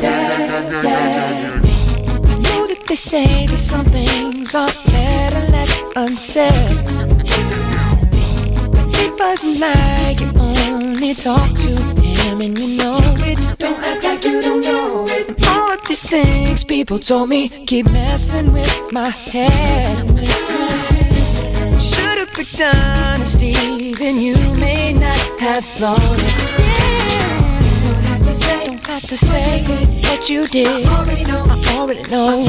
Yeah, 0.00 0.82
yeah. 0.82 1.60
I 2.24 2.38
know 2.38 2.62
that 2.66 2.82
they 2.88 2.96
say 2.96 3.46
that 3.46 3.58
some 3.58 3.84
things 3.84 4.54
are 4.54 4.72
better 4.90 5.44
left 5.52 5.82
unsaid. 5.96 6.65
Talk 11.16 11.54
to 11.56 11.70
him 12.02 12.40
and 12.42 12.58
you 12.58 12.76
know 12.76 12.98
it. 13.00 13.58
Don't 13.58 13.78
act 13.82 14.04
like 14.04 14.24
you 14.24 14.42
don't 14.42 14.60
know 14.60 15.08
it. 15.08 15.28
And 15.28 15.44
all 15.46 15.72
of 15.72 15.86
these 15.88 16.02
things 16.02 16.62
people 16.62 16.98
told 16.98 17.30
me 17.30 17.48
keep 17.48 17.86
messing 17.86 18.52
with 18.52 18.92
my 18.92 19.08
head. 19.08 19.96
Should've 21.80 22.32
picked 22.34 22.60
honesty, 22.60 23.94
then 23.94 24.20
you 24.20 24.36
may 24.60 24.92
not 24.92 25.16
have 25.40 25.64
thrown 25.64 25.96
it. 25.96 26.36
Don't 27.82 28.04
have 28.04 28.22
to 28.24 28.34
say, 28.34 28.66
don't 28.66 28.86
have 28.86 29.02
to 29.02 29.16
say 29.16 29.64
what 30.02 30.28
you 30.28 30.46
did. 30.48 30.86
I 30.86 30.98
already 30.98 31.24
know. 31.24 31.44
I 31.48 31.76
already 31.78 32.02
know. 32.10 32.42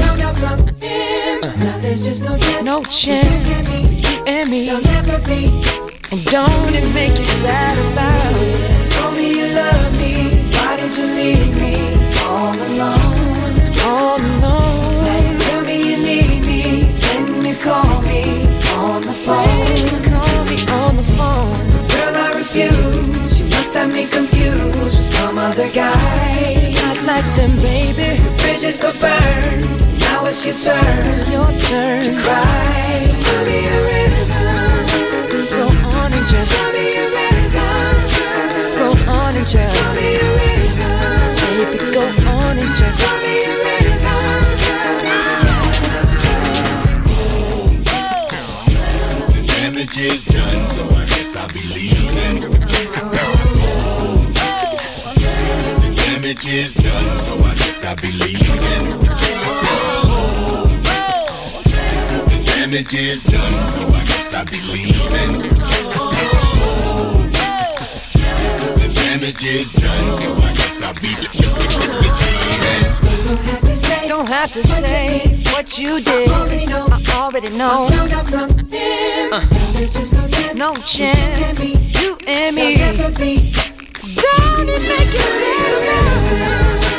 Now 1.57 1.79
there's 1.79 2.03
just 2.03 2.23
no 2.23 2.37
chance. 2.37 2.63
No 2.63 2.83
chance. 2.83 3.69
You 4.11 4.23
and 4.25 4.49
me. 4.49 4.65
There'll 4.65 4.81
never 4.81 5.19
be. 5.25 5.86
And 6.09 6.23
don't 6.23 6.73
it 6.73 6.87
make 6.93 7.19
you 7.19 7.25
sad 7.25 7.77
about 7.91 8.41
it? 8.41 8.91
Told 8.93 9.15
me 9.15 9.27
you 9.39 9.47
love 9.53 9.91
me. 9.99 10.39
Why 10.55 10.77
did 10.77 10.95
you 10.95 11.03
leave 11.03 11.53
me 11.59 11.75
all 12.23 12.55
alone? 12.55 13.75
All 13.83 14.15
alone. 14.15 15.03
Now 15.03 15.35
tell 15.35 15.61
me 15.65 15.75
you 15.89 15.97
need 15.97 16.45
me. 16.45 16.87
When 17.03 17.43
you 17.45 17.55
call 17.55 18.01
me 18.03 18.23
on 18.71 19.01
the 19.01 19.11
phone. 19.11 20.01
Call 20.07 20.45
me 20.45 20.57
on 20.79 20.95
the 20.95 21.03
phone. 21.19 21.67
Girl, 21.91 22.15
I 22.15 22.31
refuse. 22.37 23.41
You 23.41 23.49
must 23.49 23.73
have 23.73 23.91
me 23.91 24.07
confused 24.07 24.79
with 24.79 25.03
some 25.03 25.37
other 25.37 25.69
guy. 25.71 26.71
Not 26.71 27.03
like 27.03 27.27
them, 27.35 27.57
baby. 27.57 28.23
Bridges 28.39 28.79
go 28.79 28.93
burn. 29.01 29.59
Now 29.99 30.25
it's 30.25 30.45
your 30.45 30.55
turn. 30.55 31.05
It's 31.05 31.27
your 31.29 31.51
turn 31.67 32.01
to 32.03 32.11
cry. 32.23 32.97
So 32.97 33.11
tell 33.11 33.45
me 33.45 33.67
a 33.67 33.85
rhythm. 33.87 34.26
Go 36.27 36.35
on 36.35 36.43
and 36.43 36.43
just 36.43 36.51
tell 36.51 36.73
me 36.73 36.85
a 36.87 37.07
rhythm. 37.15 38.03
Go 38.77 38.87
on 39.11 39.35
and 39.37 39.47
just 39.47 39.75
tell 39.75 39.93
me 39.95 40.15
a 40.15 40.27
rhythm. 40.35 40.97
Baby, 41.55 41.77
go 41.93 42.03
on 42.29 42.57
and 42.59 42.75
just 42.75 42.99
tell 42.99 43.17
me 43.21 43.43
a 43.43 43.57
The 49.33 49.41
damage 49.47 49.97
is 49.97 50.25
done, 50.25 50.67
so 50.67 50.83
I 50.83 51.05
guess 51.05 51.35
I'll 51.37 51.47
be 51.47 51.61
leaving. 51.73 52.41
The 55.81 55.91
damage 55.95 56.45
is 56.45 56.73
done, 56.73 57.19
so 57.19 57.35
I 57.37 57.55
guess 57.55 57.83
I'll 57.85 57.95
be 57.95 58.11
leaving. 58.11 59.07
Damage 62.69 62.95
is 62.95 63.23
done, 63.23 63.67
so 63.67 63.79
I 63.79 64.03
guess 64.03 64.33
I'll 64.33 64.43
be 64.43 64.59
leaving. 64.59 65.39
The 68.75 68.87
damage 68.93 69.45
is 69.45 69.71
done, 69.71 70.19
so 70.19 70.35
I 70.35 70.53
guess 70.53 70.81
I'll 70.81 70.93
be 70.95 71.15
leaving. 71.15 71.47
Don't 74.09 74.27
have 74.27 74.51
to 74.51 74.61
say 74.67 75.39
what 75.53 75.77
you 75.79 76.01
did. 76.01 76.29
I 76.29 76.41
already 76.41 76.65
know. 76.65 76.87
I 76.91 76.99
already 77.13 77.49
know. 77.57 77.87
Uh, 79.31 79.45
no 80.53 80.75
chance. 80.75 81.63
You 81.63 82.17
and 82.27 82.53
me. 82.53 82.75
Don't 82.75 84.69
it 84.69 84.81
make 84.81 85.13
you 85.13 85.21
sad 85.21 86.96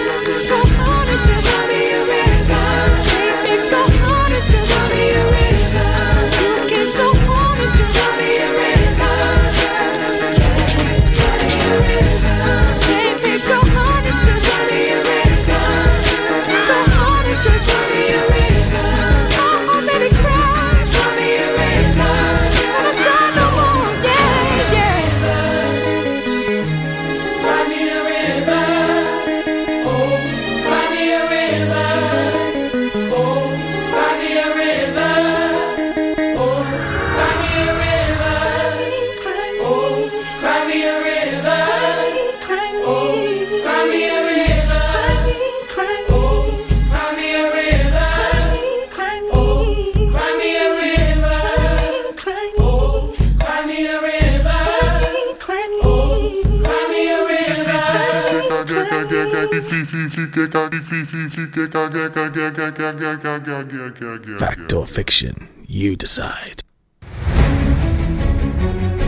Fact 64.38 64.72
or 64.72 64.86
fiction, 64.86 65.48
you 65.66 65.96
decide. 65.96 66.62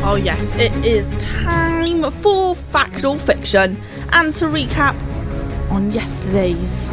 Oh, 0.03 0.19
yes, 0.21 0.53
it 0.55 0.73
is 0.85 1.13
time 1.23 2.11
for 2.11 2.55
fact 2.55 3.05
or 3.05 3.19
fiction. 3.19 3.81
And 4.13 4.35
to 4.37 4.47
recap 4.47 4.99
on 5.71 5.91
yesterday's. 5.91 6.91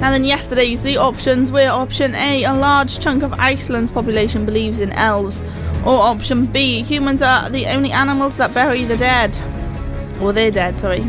Now, 0.00 0.10
then, 0.10 0.24
yesterday's, 0.24 0.82
the 0.82 0.96
options 0.96 1.52
were 1.52 1.68
option 1.68 2.14
A, 2.14 2.44
a 2.44 2.54
large 2.54 2.98
chunk 2.98 3.22
of 3.22 3.32
Iceland's 3.34 3.90
population 3.90 4.44
believes 4.44 4.80
in 4.80 4.90
elves, 4.92 5.42
or 5.84 6.00
option 6.00 6.46
B, 6.46 6.82
humans 6.82 7.22
are 7.22 7.48
the 7.50 7.66
only 7.66 7.92
animals 7.92 8.36
that 8.38 8.52
bury 8.54 8.84
the 8.84 8.96
dead. 8.96 9.38
Or 10.20 10.32
they're 10.32 10.50
dead, 10.50 10.80
sorry. 10.80 11.04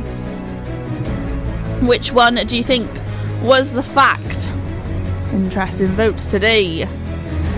Which 1.85 2.11
one 2.11 2.33
do 2.47 2.57
you 2.57 2.63
think 2.63 2.89
was 3.43 3.71
the 3.71 3.83
fact? 3.83 4.47
Interesting 5.31 5.89
votes 5.89 6.25
today. 6.25 6.87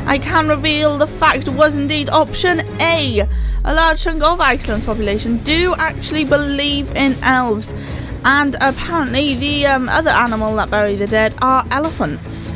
I 0.05 0.17
can 0.17 0.49
reveal 0.49 0.97
the 0.97 1.07
fact 1.07 1.47
was 1.47 1.77
indeed 1.77 2.09
option 2.09 2.59
A. 2.81 3.25
A 3.63 3.73
large 3.73 4.03
chunk 4.03 4.21
of 4.21 4.41
Iceland's 4.41 4.83
population 4.83 5.37
do 5.45 5.73
actually 5.77 6.25
believe 6.25 6.91
in 6.97 7.15
elves, 7.23 7.73
and 8.25 8.58
apparently 8.60 9.35
the 9.35 9.65
um, 9.65 9.87
other 9.87 10.10
animal 10.10 10.54
that 10.58 10.69
bury 10.69 10.95
the 10.95 11.08
dead 11.08 11.33
are 11.41 11.65
elephants. 11.71 12.52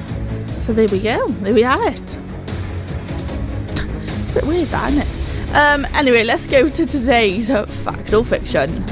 So 0.56 0.74
there 0.74 0.90
we 0.90 1.00
go. 1.00 1.30
There 1.30 1.54
we 1.54 1.62
have 1.62 1.82
it. 1.84 2.20
It's 4.20 4.32
a 4.32 4.34
bit 4.34 4.44
weird, 4.46 4.68
that 4.70 4.92
isn't 4.92 5.04
it? 5.04 5.56
Um, 5.56 5.86
anyway, 5.94 6.26
let's 6.26 6.48
go 6.48 6.68
to 6.68 6.86
today's 6.86 7.50
fact 7.84 8.14
or 8.14 8.26
fiction. 8.26 8.84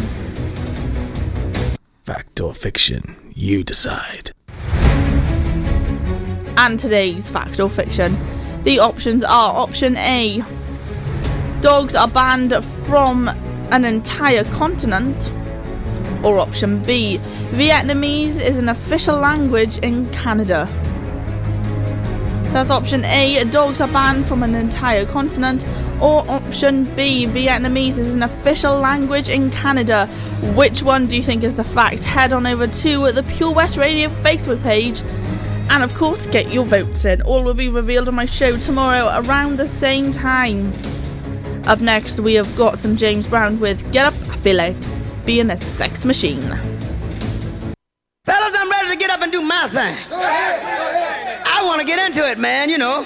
Fact 2.10 2.42
or 2.42 2.56
fiction, 2.56 3.16
you 3.36 3.64
decide. 3.64 4.32
and 6.58 6.80
today's 6.80 7.30
fact 7.30 7.60
or 7.60 7.70
fiction. 7.70 8.18
The 8.64 8.80
options 8.80 9.24
are 9.24 9.56
option 9.56 9.96
A 9.98 10.44
dogs 11.62 11.94
are 11.94 12.08
banned 12.08 12.54
from 12.88 13.28
an 13.72 13.86
entire 13.86 14.44
continent, 14.46 15.32
or 16.24 16.40
option 16.40 16.82
B 16.82 17.20
Vietnamese 17.52 18.42
is 18.42 18.58
an 18.58 18.70
official 18.70 19.18
language 19.20 19.78
in 19.78 20.10
Canada. 20.12 20.68
So 22.46 22.54
that's 22.54 22.72
option 22.72 23.06
A 23.06 23.44
dogs 23.46 23.80
are 23.82 23.88
banned 23.88 24.26
from 24.26 24.42
an 24.42 24.56
entire 24.56 25.06
continent, 25.06 25.64
or 26.02 26.30
option 26.30 26.84
B 26.96 27.26
Vietnamese 27.26 27.98
is 27.98 28.14
an 28.14 28.24
official 28.24 28.80
language 28.80 29.30
in 29.30 29.52
Canada. 29.52 30.08
Which 30.56 30.84
one 30.84 31.08
do 31.08 31.16
you 31.16 31.24
think 31.24 31.44
is 31.44 31.56
the 31.56 31.64
fact? 31.64 32.04
Head 32.04 32.34
on 32.34 32.46
over 32.48 32.68
to 32.68 33.12
the 33.12 33.24
Pure 33.24 33.54
West 33.54 33.78
Radio 33.78 34.10
Facebook 34.10 34.62
page 34.64 35.02
and 35.70 35.84
of 35.84 35.94
course, 35.94 36.26
get 36.26 36.52
your 36.52 36.66
votes 36.66 37.06
in. 37.06 37.22
All 37.22 37.44
will 37.44 37.54
be 37.54 37.70
revealed 37.70 38.08
on 38.08 38.16
my 38.16 38.26
show 38.26 38.58
tomorrow 38.58 39.22
around 39.24 39.58
the 39.58 39.68
same 39.68 40.12
time. 40.12 40.74
Up 41.66 41.80
next, 41.80 42.20
we 42.20 42.34
have 42.34 42.54
got 42.56 42.80
some 42.80 42.98
James 42.98 43.28
Brown 43.28 43.60
with 43.60 43.92
Get 43.92 44.08
Up, 44.08 44.16
I 44.30 44.38
Feel 44.38 44.56
Like 44.56 44.76
Being 45.26 45.52
a 45.52 45.58
Sex 45.58 46.06
Machine. 46.06 46.42
Fellas, 48.26 48.58
I'm 48.58 48.70
ready 48.72 48.90
to 48.94 48.98
get 48.98 49.12
up 49.12 49.22
and 49.22 49.32
do 49.32 49.44
my 49.44 49.68
thing. 49.70 49.96
I 50.12 51.62
want 51.66 51.82
to 51.82 51.86
get 51.86 52.04
into 52.04 52.28
it, 52.28 52.40
man, 52.40 52.70
you 52.70 52.80
know. 52.80 53.06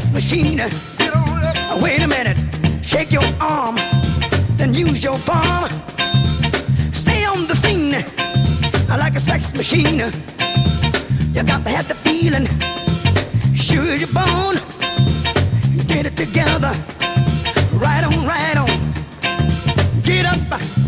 sex 0.00 0.12
machine. 0.12 0.58
Wait 1.82 2.00
a 2.00 2.06
minute, 2.06 2.38
shake 2.82 3.12
your 3.12 3.24
arm, 3.40 3.76
then 4.56 4.72
use 4.72 5.04
your 5.04 5.18
palm. 5.18 5.68
Stay 6.92 7.24
on 7.24 7.46
the 7.46 7.54
scene 7.54 7.92
like 8.88 9.14
a 9.16 9.20
sex 9.20 9.52
machine. 9.52 9.98
You 11.34 11.42
got 11.42 11.64
to 11.64 11.70
have 11.70 11.86
the 11.88 11.94
feeling, 11.94 12.46
sure 13.54 13.94
your 13.96 14.12
bone. 14.12 14.56
Get 15.86 16.06
it 16.06 16.16
together, 16.16 16.72
right 17.72 18.04
on, 18.04 18.26
right 18.26 18.56
on. 18.56 20.02
Get 20.02 20.24
up. 20.24 20.79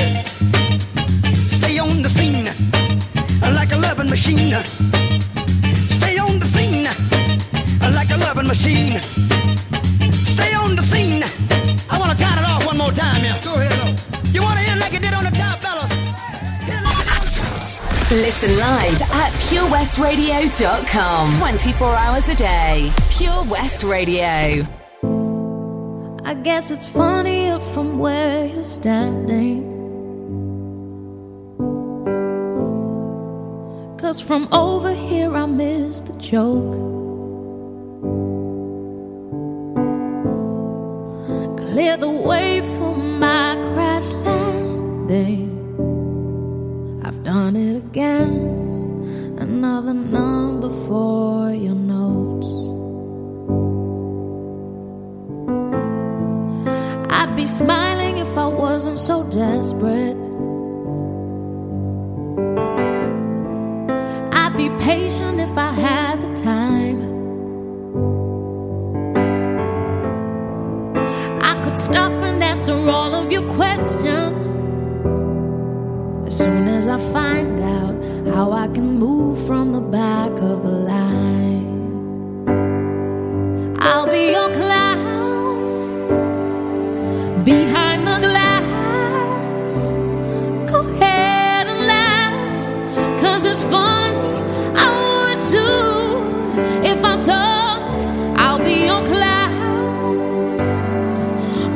He's 0.00 0.40
got 0.52 0.70
his. 0.70 1.58
Stay 1.58 1.78
on 1.78 2.02
the 2.02 2.08
scene 2.08 2.48
like 3.54 3.72
a 3.72 3.76
loving 3.76 4.08
machine. 4.08 4.54
Stay 5.98 6.18
on 6.18 6.38
the 6.38 6.46
scene 6.46 6.86
like 7.92 8.10
a 8.10 8.16
loving 8.16 8.46
machine. 8.46 8.98
Stay 10.12 10.54
on 10.54 10.76
the 10.76 10.82
scene. 10.82 11.22
I 11.90 11.98
want 11.98 12.10
to 12.12 12.18
count 12.18 12.38
it 12.38 12.46
off 12.46 12.66
one 12.66 12.78
more 12.78 12.92
time, 12.92 13.24
yeah. 13.24 13.40
Go 13.42 13.54
ahead, 13.54 14.00
You 14.32 14.42
want 14.42 14.58
to 14.58 14.64
hit 14.64 14.76
it 14.76 14.80
like 14.80 14.92
you 14.92 15.00
did 15.00 15.14
on 15.14 15.24
the 15.24 15.30
top, 15.30 15.60
fellas? 15.62 15.90
Listen 18.10 18.58
live 18.58 19.02
at 19.02 19.32
purewestradio.com. 19.48 21.38
24 21.38 21.94
hours 21.94 22.28
a 22.28 22.34
day. 22.34 22.92
Pure 23.10 23.44
West 23.44 23.82
Radio. 23.82 24.66
I 26.24 26.34
guess 26.34 26.70
it's 26.70 26.86
funnier 26.86 27.58
from 27.58 27.98
where 27.98 28.46
you're 28.46 28.64
standing. 28.64 29.79
Cause 34.10 34.20
from 34.20 34.48
over 34.50 34.92
here 34.92 35.36
I 35.36 35.46
miss 35.46 36.00
the 36.00 36.14
joke. 36.14 36.72
Clear 41.56 41.96
the 41.96 42.10
way 42.10 42.60
for 42.60 42.96
my 42.96 43.54
crash 43.72 44.10
landing. 44.26 45.46
I've 47.04 47.22
done 47.22 47.54
it 47.54 47.76
again. 47.76 49.36
Another 49.38 49.94
number 49.94 50.70
for 50.86 51.52
your 51.52 51.76
notes. 51.76 52.50
I'd 57.14 57.36
be 57.36 57.46
smiling 57.46 58.16
if 58.16 58.36
I 58.36 58.48
wasn't 58.48 58.98
so 58.98 59.22
desperate. 59.22 60.19
Patient 64.80 65.38
if 65.40 65.56
I 65.58 65.72
had 65.72 66.22
the 66.22 66.34
time. 66.42 66.98
I 71.42 71.62
could 71.62 71.76
stop 71.76 72.12
and 72.12 72.42
answer 72.42 72.72
all 72.72 73.14
of 73.14 73.30
your 73.30 73.46
questions. 73.54 74.38
As 76.26 76.36
soon 76.36 76.68
as 76.68 76.88
I 76.88 76.98
find 77.12 77.60
out 77.60 77.94
how 78.34 78.52
I 78.52 78.68
can 78.68 78.98
move 78.98 79.46
from 79.46 79.72
the 79.72 79.80
back 79.80 80.32
of 80.32 80.62
the 80.62 80.76
line, 80.92 81.68
I'll 83.80 84.06
be 84.06 84.30
your 84.36 84.50
clown 84.50 85.04
behind 87.44 88.06
the 88.06 88.18
glass. 88.26 89.72
Go 90.72 90.80
ahead 90.88 91.66
and 91.66 91.86
laugh, 91.86 93.20
cause 93.20 93.44
it's 93.44 93.62
funny. 93.64 93.99
Saw 97.20 97.76
I'll 98.36 98.58
be 98.58 98.86
your 98.86 99.02
clown 99.04 100.60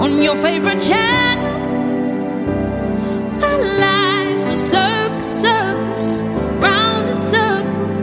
on 0.01 0.23
your 0.23 0.37
favorite 0.37 0.81
channel. 0.81 1.59
My 3.43 3.57
life's 3.85 4.49
a 4.49 4.57
circus, 4.57 5.43
circus, 5.43 6.05
round 6.65 7.11
in 7.11 7.19
circles, 7.19 7.99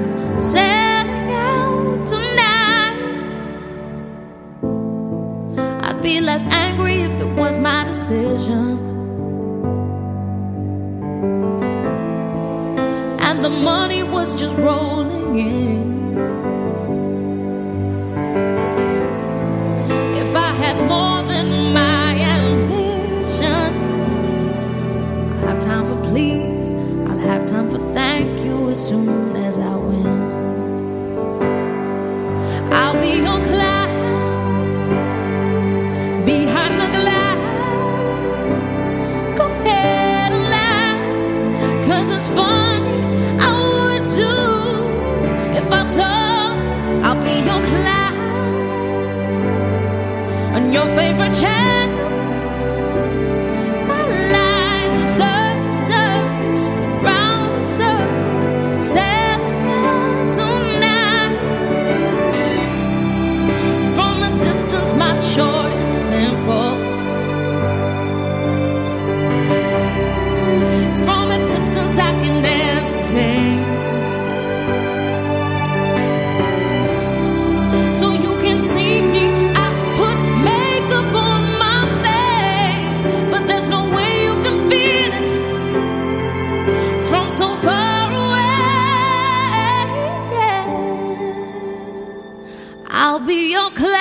setting 0.54 1.32
out 1.32 2.06
tonight. 2.14 3.00
I'd 5.86 6.00
be 6.04 6.22
less 6.22 6.44
angry 6.46 7.02
if 7.02 7.20
it 7.20 7.32
was 7.42 7.58
my 7.58 7.84
decision. 7.86 8.78
And 13.20 13.44
the 13.44 13.50
money 13.50 14.04
was 14.04 14.36
just 14.40 14.56
rolling 14.58 14.91
favorite 50.96 51.34
channel. 51.34 51.71
Your 93.52 93.70
class. 93.72 94.01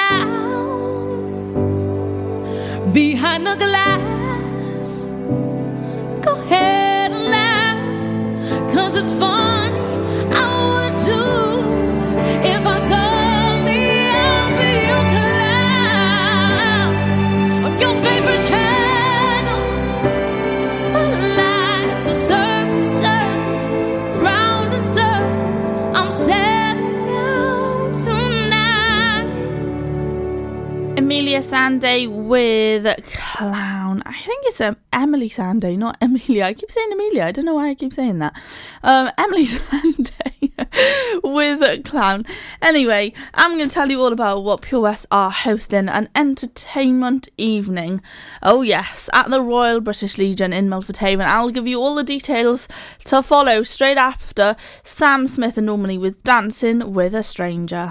Sande 31.51 32.29
with 32.29 32.87
Clown. 33.13 34.05
I 34.07 34.13
think 34.13 34.45
it's 34.45 34.61
um, 34.61 34.77
Emeli 34.93 35.29
Sandé, 35.29 35.77
not 35.77 35.97
Amelia. 36.01 36.45
I 36.45 36.55
keep 36.55 36.71
saying 36.71 36.93
Amelia. 36.93 37.25
I 37.25 37.33
don't 37.33 37.45
know 37.45 37.57
why 37.57 37.71
I 37.71 37.75
keep 37.75 37.93
saying 37.93 38.21
that. 38.21 38.41
Um, 38.85 39.11
Emeli 39.19 39.59
Sandé 39.59 41.25
with 41.25 41.85
Clown. 41.85 42.25
Anyway, 42.63 43.13
I'm 43.35 43.57
going 43.59 43.69
to 43.69 43.75
tell 43.75 43.91
you 43.91 44.01
all 44.01 44.13
about 44.13 44.45
what 44.45 44.63
Pure 44.63 44.83
West 44.83 45.07
are 45.11 45.33
hosting 45.33 45.89
an 45.89 46.09
entertainment 46.15 47.27
evening. 47.37 48.01
Oh, 48.45 48.63
yes, 48.63 49.11
at 49.13 49.29
the 49.29 49.43
Royal 49.43 49.81
British 49.81 50.19
Legion 50.19 50.53
in 50.53 50.69
Milford 50.69 50.99
Haven. 50.99 51.27
I'll 51.27 51.51
give 51.51 51.67
you 51.67 51.81
all 51.81 51.97
the 51.97 52.05
details 52.05 52.69
to 53.07 53.25
follow 53.25 53.65
straight 53.65 53.99
after 53.99 54.55
Sam 54.85 55.27
Smith 55.27 55.59
and 55.59 55.69
Normani 55.69 55.99
with 55.99 56.23
Dancing 56.23 56.93
with 56.93 57.13
a 57.13 57.25
Stranger. 57.25 57.89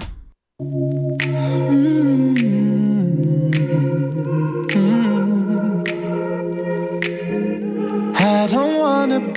Mm-hmm. 0.62 1.90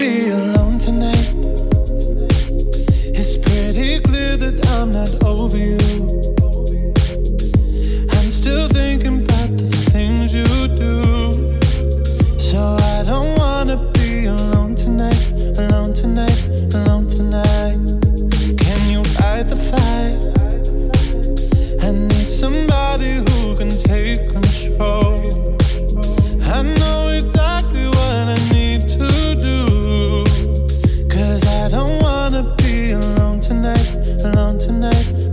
be 0.03 0.27
alone 0.27 0.77
tonight. 0.79 1.29
It's 3.19 3.37
pretty 3.37 4.01
clear 4.01 4.35
that 4.35 4.55
I'm 4.75 4.89
not 4.99 5.11
over 5.23 5.57
you. 5.57 5.79
I'm 8.15 8.29
still 8.29 8.67
thinking 8.67 9.17
about 9.23 9.51
the 9.61 9.69
things 9.93 10.33
you 10.39 10.49
do. 10.83 10.97
So 12.37 12.59
I 12.93 13.03
don't 13.11 13.31
wanna 13.43 13.77
be 13.97 14.25
alone 14.25 14.75
tonight, 14.75 15.23
alone 15.63 15.93
tonight, 15.93 16.39
alone 16.79 17.07
tonight. 17.07 17.79
Can 18.63 18.81
you 18.93 19.01
the? 19.21 20.15
I 21.85 21.91
need 22.09 22.27
somebody 22.43 23.11
who 23.25 23.55
can 23.59 23.71
take 23.91 24.19
control. 24.35 25.15
I 26.55 26.61
know 26.77 26.82
tonight, 33.53 34.23
alone 34.25 34.57
tonight. 34.57 35.32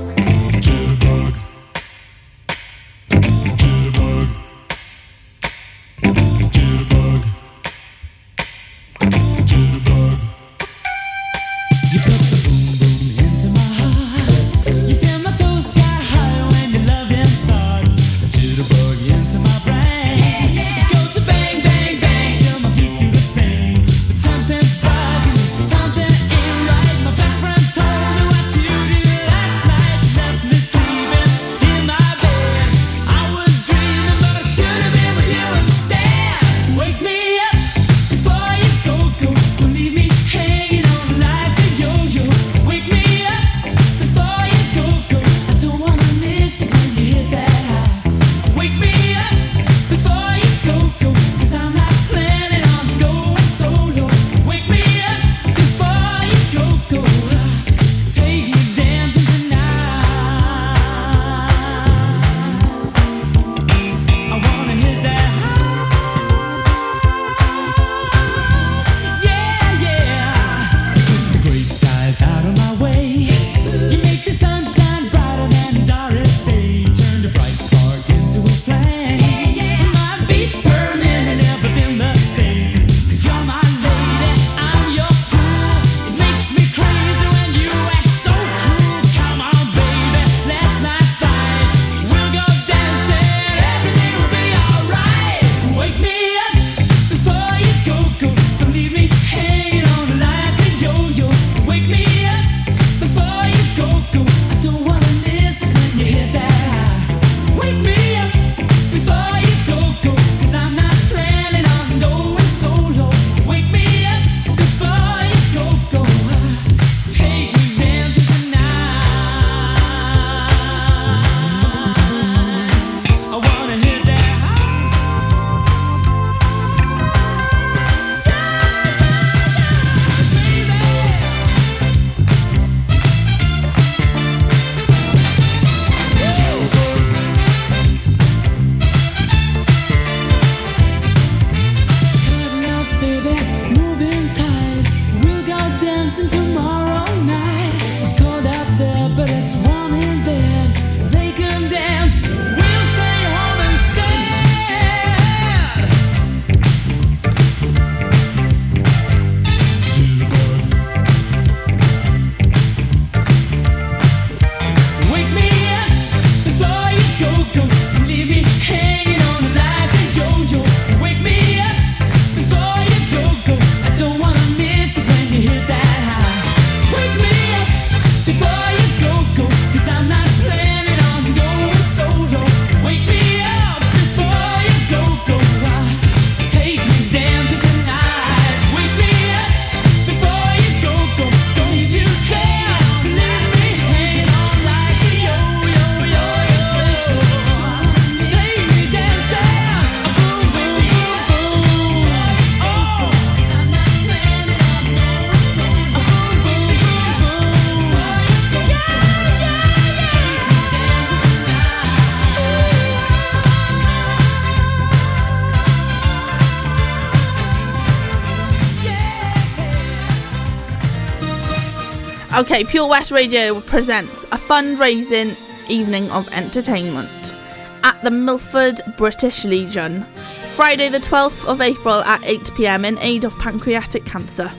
Okay, 222.61 222.69
Pure 222.69 222.89
West 222.89 223.09
Radio 223.09 223.59
presents 223.59 224.23
a 224.25 224.37
fundraising 224.37 225.35
evening 225.67 226.11
of 226.11 226.27
entertainment 226.27 227.33
at 227.81 227.99
the 228.03 228.11
Milford 228.11 228.79
British 228.97 229.43
Legion, 229.45 230.05
Friday 230.53 230.87
the 230.87 230.99
12th 230.99 231.47
of 231.47 231.59
April 231.59 232.03
at 232.03 232.23
8 232.23 232.51
pm 232.55 232.85
in 232.85 232.99
aid 232.99 233.23
of 233.23 233.35
pancreatic 233.39 234.05
cancer. 234.05 234.51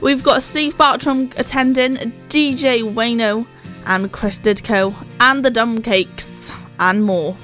We've 0.00 0.22
got 0.22 0.44
Steve 0.44 0.78
Bartram 0.78 1.32
attending, 1.36 1.96
DJ 2.28 2.82
Wayno 2.94 3.44
and 3.86 4.12
Chris 4.12 4.38
Didco, 4.38 4.94
and 5.18 5.44
the 5.44 5.50
Dumb 5.50 5.82
Cakes, 5.82 6.52
and 6.78 7.02
more. 7.02 7.34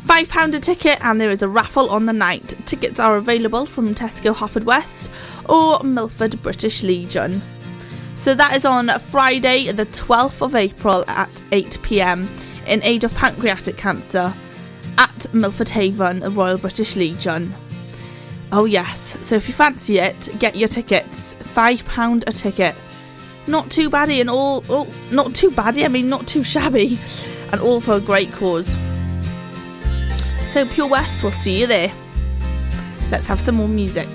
£5 0.00 0.54
a 0.54 0.60
ticket, 0.60 1.02
and 1.02 1.18
there 1.18 1.30
is 1.30 1.40
a 1.40 1.48
raffle 1.48 1.88
on 1.88 2.04
the 2.04 2.12
night. 2.12 2.52
Tickets 2.66 3.00
are 3.00 3.16
available 3.16 3.64
from 3.64 3.94
Tesco 3.94 4.34
Haverfordwest 4.34 5.08
or 5.48 5.82
Milford 5.82 6.42
British 6.42 6.82
Legion. 6.82 7.40
So 8.24 8.34
that 8.34 8.56
is 8.56 8.64
on 8.64 8.88
Friday, 9.00 9.70
the 9.70 9.84
12th 9.84 10.40
of 10.40 10.54
April 10.54 11.04
at 11.08 11.42
8 11.52 11.78
pm 11.82 12.26
in 12.66 12.82
aid 12.82 13.04
of 13.04 13.14
pancreatic 13.14 13.76
cancer 13.76 14.32
at 14.96 15.34
Milford 15.34 15.68
Haven, 15.68 16.20
the 16.20 16.30
Royal 16.30 16.56
British 16.56 16.96
Legion. 16.96 17.54
Oh, 18.50 18.64
yes. 18.64 19.18
So 19.20 19.36
if 19.36 19.46
you 19.46 19.52
fancy 19.52 19.98
it, 19.98 20.30
get 20.38 20.56
your 20.56 20.68
tickets. 20.68 21.34
£5 21.34 22.24
a 22.26 22.32
ticket. 22.32 22.74
Not 23.46 23.70
too 23.70 23.90
baddy 23.90 24.22
and 24.22 24.30
all. 24.30 24.64
Oh, 24.70 24.90
not 25.10 25.34
too 25.34 25.50
baddy, 25.50 25.84
I 25.84 25.88
mean, 25.88 26.08
not 26.08 26.26
too 26.26 26.44
shabby. 26.44 26.98
And 27.52 27.60
all 27.60 27.78
for 27.78 27.92
a 27.92 28.00
great 28.00 28.32
cause. 28.32 28.78
So, 30.48 30.64
Pure 30.64 30.88
West, 30.88 31.22
we'll 31.22 31.32
see 31.32 31.60
you 31.60 31.66
there. 31.66 31.92
Let's 33.10 33.28
have 33.28 33.38
some 33.38 33.56
more 33.56 33.68
music. 33.68 34.08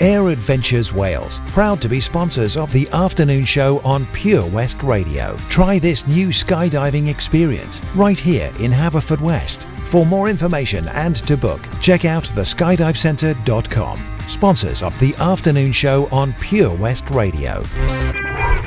Air 0.00 0.28
Adventures 0.28 0.94
Wales, 0.94 1.40
proud 1.48 1.82
to 1.82 1.88
be 1.88 2.00
sponsors 2.00 2.56
of 2.56 2.72
the 2.72 2.88
afternoon 2.88 3.44
show 3.44 3.80
on 3.84 4.06
Pure 4.14 4.46
West 4.46 4.82
Radio. 4.82 5.36
Try 5.50 5.78
this 5.78 6.06
new 6.06 6.28
skydiving 6.28 7.08
experience 7.08 7.82
right 7.94 8.18
here 8.18 8.50
in 8.60 8.72
Haverfordwest. 8.72 9.64
For 9.90 10.06
more 10.06 10.30
information 10.30 10.88
and 10.88 11.16
to 11.16 11.36
book, 11.36 11.60
check 11.82 12.06
out 12.06 12.24
theskydivecentre.com. 12.24 14.00
Sponsors 14.26 14.82
of 14.82 14.98
the 15.00 15.14
afternoon 15.16 15.72
show 15.72 16.08
on 16.10 16.32
Pure 16.40 16.76
West 16.76 17.10
Radio. 17.10 17.62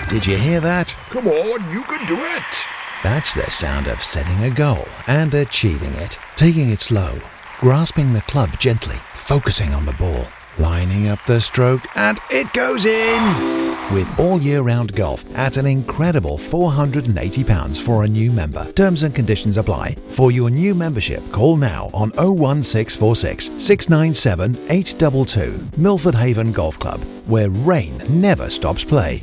Did 0.10 0.28
you 0.28 0.38
hear 0.38 0.60
that? 0.60 0.96
Come 1.10 1.28
on, 1.28 1.72
you 1.72 1.82
can 1.86 2.06
do 2.06 2.18
it. 2.20 2.66
That's 3.02 3.34
the 3.34 3.50
sound 3.50 3.88
of 3.88 4.04
setting 4.04 4.44
a 4.44 4.52
goal 4.52 4.86
and 5.08 5.34
achieving 5.34 5.96
it. 5.96 6.20
Taking 6.36 6.70
it 6.70 6.80
slow, 6.80 7.20
grasping 7.60 8.14
the 8.14 8.22
club 8.22 8.60
gently, 8.60 8.98
focusing 9.14 9.74
on 9.74 9.88
the 9.88 9.94
ball, 9.94 10.28
lining 10.58 11.08
up 11.08 11.20
the 11.26 11.40
stroke, 11.40 11.82
and 11.96 12.20
it 12.30 12.52
goes 12.54 12.86
in! 12.86 13.64
With 13.92 14.08
all 14.20 14.42
year 14.42 14.62
round 14.62 14.96
golf 14.96 15.24
at 15.36 15.58
an 15.58 15.66
incredible 15.66 16.38
£480 16.38 17.82
for 17.82 18.04
a 18.04 18.08
new 18.08 18.32
member. 18.32 18.72
Terms 18.74 19.04
and 19.04 19.14
conditions 19.14 19.58
apply. 19.58 19.96
For 20.10 20.32
your 20.32 20.50
new 20.50 20.74
membership, 20.74 21.22
call 21.32 21.58
now 21.58 21.90
on 21.94 22.10
01646 22.12 23.52
697 23.58 24.56
822 24.70 25.82
Milford 25.82 26.16
Haven 26.16 26.52
Golf 26.52 26.80
Club, 26.80 27.02
where 27.28 27.50
rain 27.50 28.02
never 28.10 28.50
stops 28.50 28.84
play. 28.84 29.22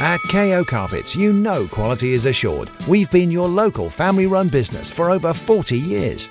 At 0.00 0.20
KO 0.30 0.64
Carpets, 0.64 1.14
you 1.14 1.32
know 1.32 1.66
quality 1.66 2.12
is 2.12 2.24
assured. 2.24 2.70
We've 2.88 3.10
been 3.10 3.30
your 3.30 3.48
local 3.48 3.90
family 3.90 4.26
run 4.26 4.48
business 4.48 4.88
for 4.90 5.10
over 5.10 5.34
40 5.34 5.76
years. 5.76 6.30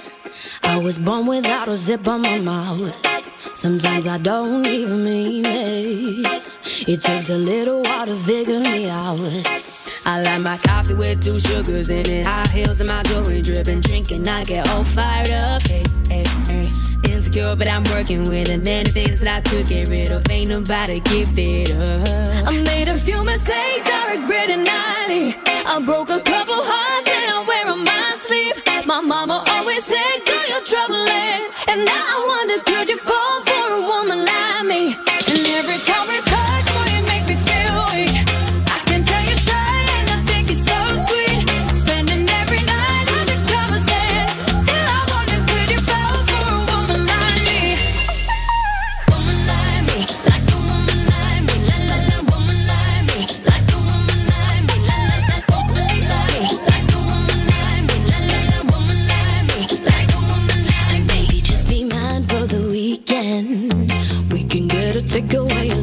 I 0.63 0.77
was 0.77 0.97
born 0.97 1.25
without 1.27 1.67
a 1.67 1.77
zip 1.77 2.07
on 2.07 2.21
my 2.21 2.39
mouth. 2.39 2.95
Sometimes 3.55 4.07
I 4.07 4.17
don't 4.17 4.65
even 4.65 5.03
mean 5.03 5.45
it. 5.45 6.43
It 6.87 7.01
takes 7.01 7.29
a 7.29 7.37
little 7.37 7.81
while 7.83 8.05
to 8.05 8.15
figure 8.17 8.59
me 8.59 8.89
out. 8.89 9.19
I 10.05 10.21
like 10.23 10.41
my 10.41 10.57
coffee 10.57 10.95
with 10.95 11.23
two 11.23 11.39
sugars 11.39 11.89
in 11.89 12.07
it. 12.07 12.25
High 12.25 12.47
heels 12.47 12.79
and 12.79 12.87
my 12.87 13.03
jewelry 13.03 13.41
dripping. 13.41 13.81
Drinking, 13.81 14.27
I 14.27 14.43
get 14.43 14.67
all 14.69 14.83
fired 14.83 15.29
up. 15.29 15.61
Hey, 15.67 15.83
hey, 16.09 16.23
hey. 16.47 16.65
Insecure, 17.03 17.55
but 17.55 17.67
I'm 17.71 17.83
working 17.95 18.23
with 18.23 18.49
it. 18.49 18.65
Many 18.65 18.89
things 18.89 19.21
that 19.21 19.45
I 19.45 19.49
could 19.49 19.67
get 19.67 19.89
rid 19.89 20.09
of. 20.11 20.27
Ain't 20.29 20.49
nobody 20.49 20.99
give 21.01 21.29
it 21.37 21.71
up. 21.71 22.47
I 22.47 22.63
made 22.63 22.87
a 22.87 22.97
few 22.97 23.23
mistakes 23.23 23.85
I 23.85 24.15
regret 24.15 24.49
it 24.49 24.57
nightly. 24.57 25.35
I 25.45 25.79
broke 25.85 26.09
a 26.09 26.19
couple 26.19 26.55
hearts 26.57 27.07
and 27.07 27.31
I 27.31 27.45
wear 27.47 27.67
on 27.73 27.83
my 27.83 28.00
said, 29.81 30.25
"Do 30.25 30.37
your 30.51 30.61
troubling," 30.61 31.41
and 31.67 31.85
now 31.85 32.03
I 32.15 32.17
wonder, 32.31 32.57
could 32.69 32.87
you 32.89 32.97
fall 32.97 33.50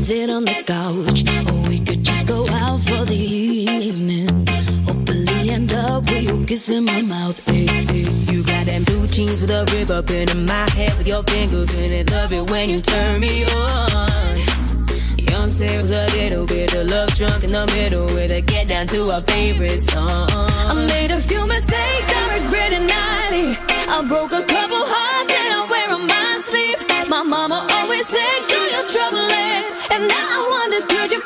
sit 0.09 0.31
on 0.31 0.45
the 0.47 0.57
couch. 0.65 1.21
Or 1.51 1.69
we 1.69 1.79
could 1.81 2.03
just 2.03 2.27
go 2.27 2.49
out 2.49 2.81
for 2.81 3.05
the 3.05 3.23
evening. 3.89 4.47
Hopefully 4.87 5.51
end 5.51 5.71
up 5.71 6.05
with 6.05 6.23
you 6.23 6.47
kissing 6.47 6.85
my 6.87 7.03
mouth. 7.03 7.39
Hey, 7.45 7.67
hey. 7.67 8.09
You 8.33 8.43
got 8.43 8.65
them 8.65 8.85
blue 8.85 9.07
jeans 9.07 9.39
with 9.43 9.51
a 9.51 9.69
rib 9.73 9.91
up 9.91 10.09
in 10.11 10.47
my 10.47 10.67
head 10.71 10.97
with 10.97 11.07
your 11.07 11.23
fingers 11.25 11.71
in 11.83 11.93
it. 11.93 12.11
Love 12.11 12.33
it 12.33 12.51
when 12.51 12.71
you 12.71 12.81
turn 12.81 13.21
me 13.21 13.45
on. 13.45 14.37
Young 15.31 15.49
Sarah 15.49 15.83
with 15.83 15.93
a 15.93 16.07
little 16.17 16.47
bit 16.47 16.75
of 16.75 16.87
love 16.89 17.11
drunk 17.15 17.45
in 17.45 17.53
the 17.53 17.67
middle 17.77 18.07
with 18.17 18.31
a 18.31 18.41
get 18.41 18.69
down 18.69 18.87
to 18.87 19.11
our 19.11 19.21
favorite 19.33 19.83
song. 19.91 20.29
I 20.33 20.87
made 20.89 21.11
a 21.11 21.21
few 21.21 21.43
mistakes 21.47 22.09
I 22.21 22.39
regret 22.39 22.73
it 22.73 22.85
nightly. 22.97 23.49
I 23.95 23.99
broke 24.09 24.33
a 24.33 24.43
couple 24.55 24.85
hearts 24.95 25.31
and 25.39 25.49
I 25.59 25.61
wear 25.73 25.89
on 25.97 26.07
my 26.07 26.41
sleeve. 26.49 26.81
My 27.09 27.23
mama 27.23 27.67
always 27.77 28.07
said, 28.07 28.39
do 28.49 28.61
your 28.75 28.87
troubling. 28.89 29.69
And 29.69 29.78
now 30.07 30.29
I 30.31 30.49
wonder, 30.51 30.87
could 30.87 31.11
you 31.13 31.21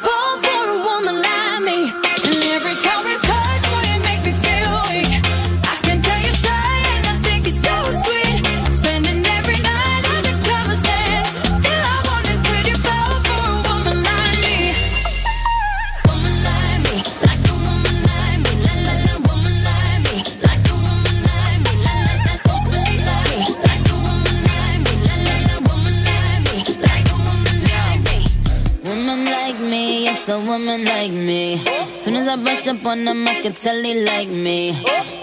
woman 30.53 30.85
like 30.85 31.13
me. 31.13 31.57
Soon 32.03 32.17
as 32.17 32.29
I 32.29 32.37
brush 32.37 32.67
up 32.67 32.85
on 32.85 33.07
them, 33.07 33.27
I 33.27 33.41
can 33.41 33.55
tell 33.55 33.81
they 33.83 34.05
like 34.05 34.29
me. 34.29 34.73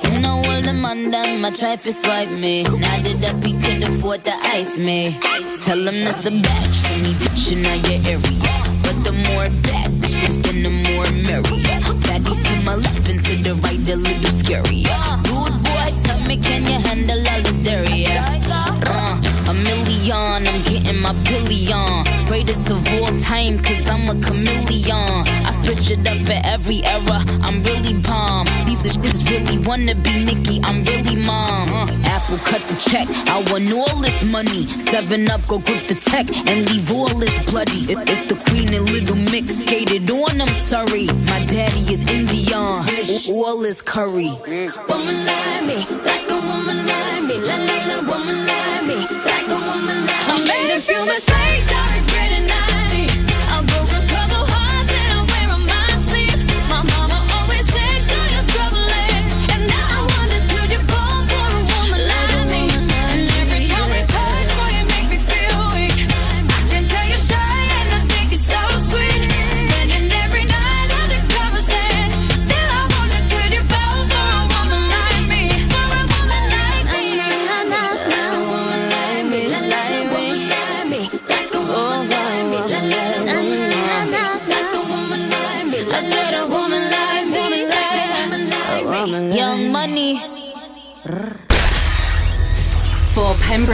You 0.03 0.19
know 0.21 0.37
all 0.37 0.61
them 0.67 0.81
man 0.81 1.11
them 1.11 1.53
try 1.53 1.75
to 1.75 1.91
swipe 1.93 2.31
me. 2.31 2.63
Now 2.63 2.97
that 3.03 3.23
up 3.29 3.43
he 3.43 3.53
could 3.61 3.83
afford 3.83 4.25
to 4.25 4.33
ice 4.57 4.75
me. 4.77 5.17
Tell 5.65 5.87
him 5.87 6.03
that's 6.05 6.25
a 6.25 6.31
batch 6.31 6.77
for 6.85 6.97
me, 7.03 7.11
bitch 7.21 7.51
in 7.53 7.61
your 7.63 7.79
area. 8.13 8.53
But 8.83 8.97
the 9.05 9.13
more 9.27 9.49
bad 9.65 9.89
bitch 10.01 10.15
we 10.19 10.27
spend, 10.37 10.65
the 10.65 10.73
more 10.87 11.09
merry. 11.27 11.57
Baddies 12.05 12.41
to 12.47 12.53
my 12.65 12.75
left 12.75 13.09
and 13.09 13.23
to 13.25 13.33
the 13.45 13.53
right, 13.63 13.87
a 13.87 13.95
little 13.95 14.33
scary. 14.41 14.81
Dude, 15.27 15.55
boy, 15.65 15.89
tell 16.05 16.21
me, 16.25 16.37
can 16.37 16.65
you 16.65 16.79
handle 16.87 17.27
all 17.31 17.41
this 17.43 17.57
dairy? 17.57 18.05
Uh, 18.07 19.28
I'm 20.11 20.43
getting 20.63 21.01
my 21.01 21.13
billion. 21.23 22.03
Greatest 22.27 22.69
of 22.71 22.85
all 22.93 23.11
time, 23.21 23.59
cause 23.59 23.81
I'm 23.87 24.09
a 24.09 24.15
chameleon. 24.21 25.27
I 25.47 25.51
switch 25.63 25.91
it 25.91 26.07
up 26.07 26.17
for 26.17 26.39
every 26.45 26.83
era, 26.83 27.23
I'm 27.41 27.61
really 27.63 27.93
bomb. 27.93 28.47
These 28.65 28.81
the 28.81 28.89
shits 28.89 29.29
really 29.29 29.59
wanna 29.59 29.95
be 29.95 30.23
Nicki, 30.25 30.59
I'm 30.63 30.83
really 30.83 31.15
mom. 31.15 31.69
Uh, 31.73 31.87
Apple 32.05 32.37
cut 32.39 32.61
the 32.63 32.75
check, 32.89 33.07
I 33.27 33.37
want 33.51 33.71
all 33.71 34.01
this 34.01 34.23
money. 34.31 34.65
Seven 34.65 35.29
up, 35.29 35.45
go 35.47 35.59
grip 35.59 35.85
the 35.87 35.95
tech 35.95 36.27
and 36.47 36.69
leave 36.69 36.91
all 36.91 37.07
this 37.07 37.37
bloody. 37.49 37.81
It- 37.91 38.09
it's 38.09 38.23
the 38.29 38.35
queen 38.49 38.73
and 38.73 38.85
little 38.89 39.17
mix 39.31 39.55
skated 39.61 40.09
on, 40.09 40.41
I'm 40.41 40.53
sorry. 40.67 41.05
My 41.31 41.39
daddy 41.45 41.81
is 41.93 42.01
Indian, 42.09 42.83
all 43.33 43.57
this 43.57 43.81
curry. 43.81 44.31
Woman 44.89 45.25
like 45.25 45.63
me, 45.69 45.77
like 46.05 46.29
a 46.31 46.48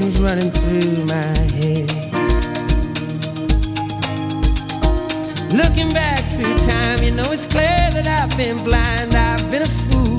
Running 0.00 0.50
through 0.50 1.04
my 1.04 1.36
head. 1.58 1.90
Looking 5.52 5.92
back 5.92 6.24
through 6.34 6.56
time, 6.60 7.02
you 7.02 7.10
know 7.10 7.30
it's 7.30 7.44
clear 7.44 7.90
that 7.92 8.06
I've 8.06 8.34
been 8.38 8.56
blind, 8.64 9.14
I've 9.14 9.50
been 9.50 9.62
a 9.62 9.66
fool. 9.66 10.16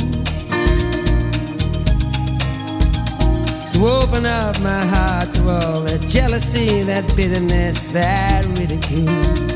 To 3.74 3.88
open 3.88 4.28
up 4.28 4.60
my 4.60 4.86
heart 4.86 5.34
to 5.34 5.50
all 5.50 5.82
that 5.82 6.02
jealousy, 6.02 6.84
that 6.84 7.16
bitterness, 7.16 7.88
that 7.90 8.46
ridicule. 8.60 9.53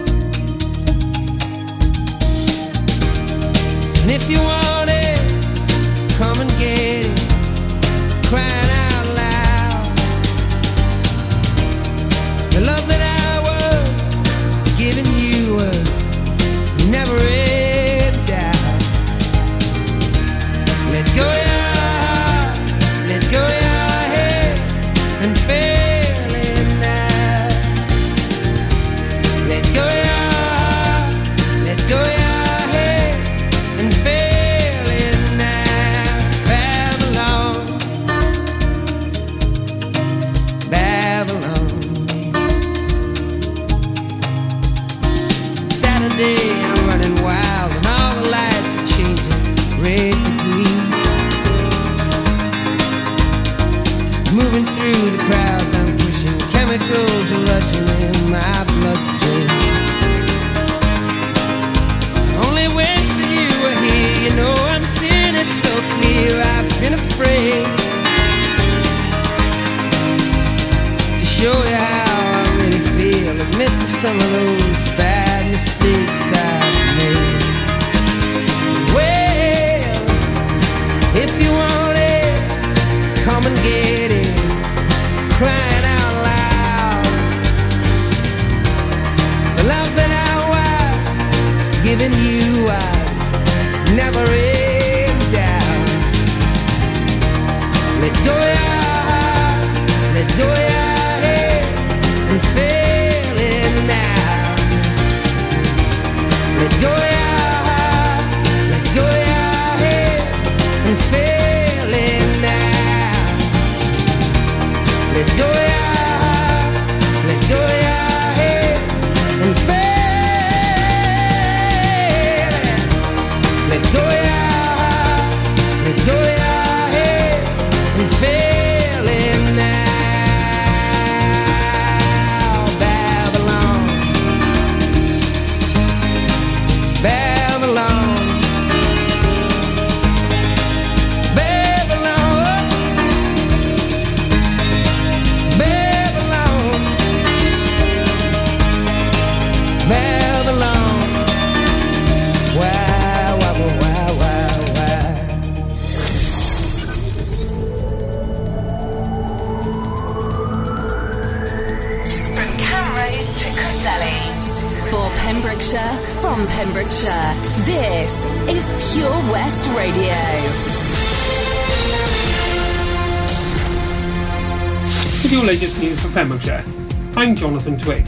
Jonathan 177.37 177.77
Twig. 177.77 178.07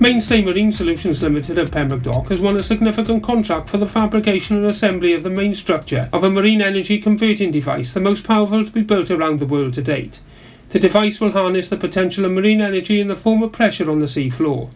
Mainstay 0.00 0.42
Marine 0.42 0.70
Solutions 0.70 1.22
Limited 1.22 1.58
at 1.58 1.72
Pembroke 1.72 2.02
Dock 2.02 2.28
has 2.28 2.42
won 2.42 2.56
a 2.56 2.62
significant 2.62 3.22
contract 3.22 3.70
for 3.70 3.78
the 3.78 3.86
fabrication 3.86 4.58
and 4.58 4.66
assembly 4.66 5.14
of 5.14 5.22
the 5.22 5.30
main 5.30 5.54
structure 5.54 6.10
of 6.12 6.24
a 6.24 6.30
marine 6.30 6.60
energy 6.60 6.98
converting 6.98 7.50
device, 7.50 7.94
the 7.94 8.00
most 8.00 8.22
powerful 8.22 8.62
to 8.62 8.70
be 8.70 8.82
built 8.82 9.10
around 9.10 9.40
the 9.40 9.46
world 9.46 9.72
to 9.74 9.82
date. 9.82 10.20
The 10.68 10.78
device 10.78 11.22
will 11.22 11.32
harness 11.32 11.70
the 11.70 11.78
potential 11.78 12.26
of 12.26 12.32
marine 12.32 12.60
energy 12.60 13.00
in 13.00 13.08
the 13.08 13.16
form 13.16 13.42
of 13.42 13.52
pressure 13.52 13.90
on 13.90 14.00
the 14.00 14.08
sea 14.08 14.28
floor. 14.28 14.68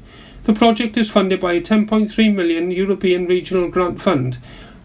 The 0.45 0.55
project 0.55 0.97
is 0.97 1.11
funded 1.11 1.39
by 1.39 1.53
a 1.53 1.61
10.3 1.61 2.35
million 2.35 2.71
European 2.71 3.27
Regional 3.27 3.69
Grant 3.69 4.01
Fund, 4.01 4.39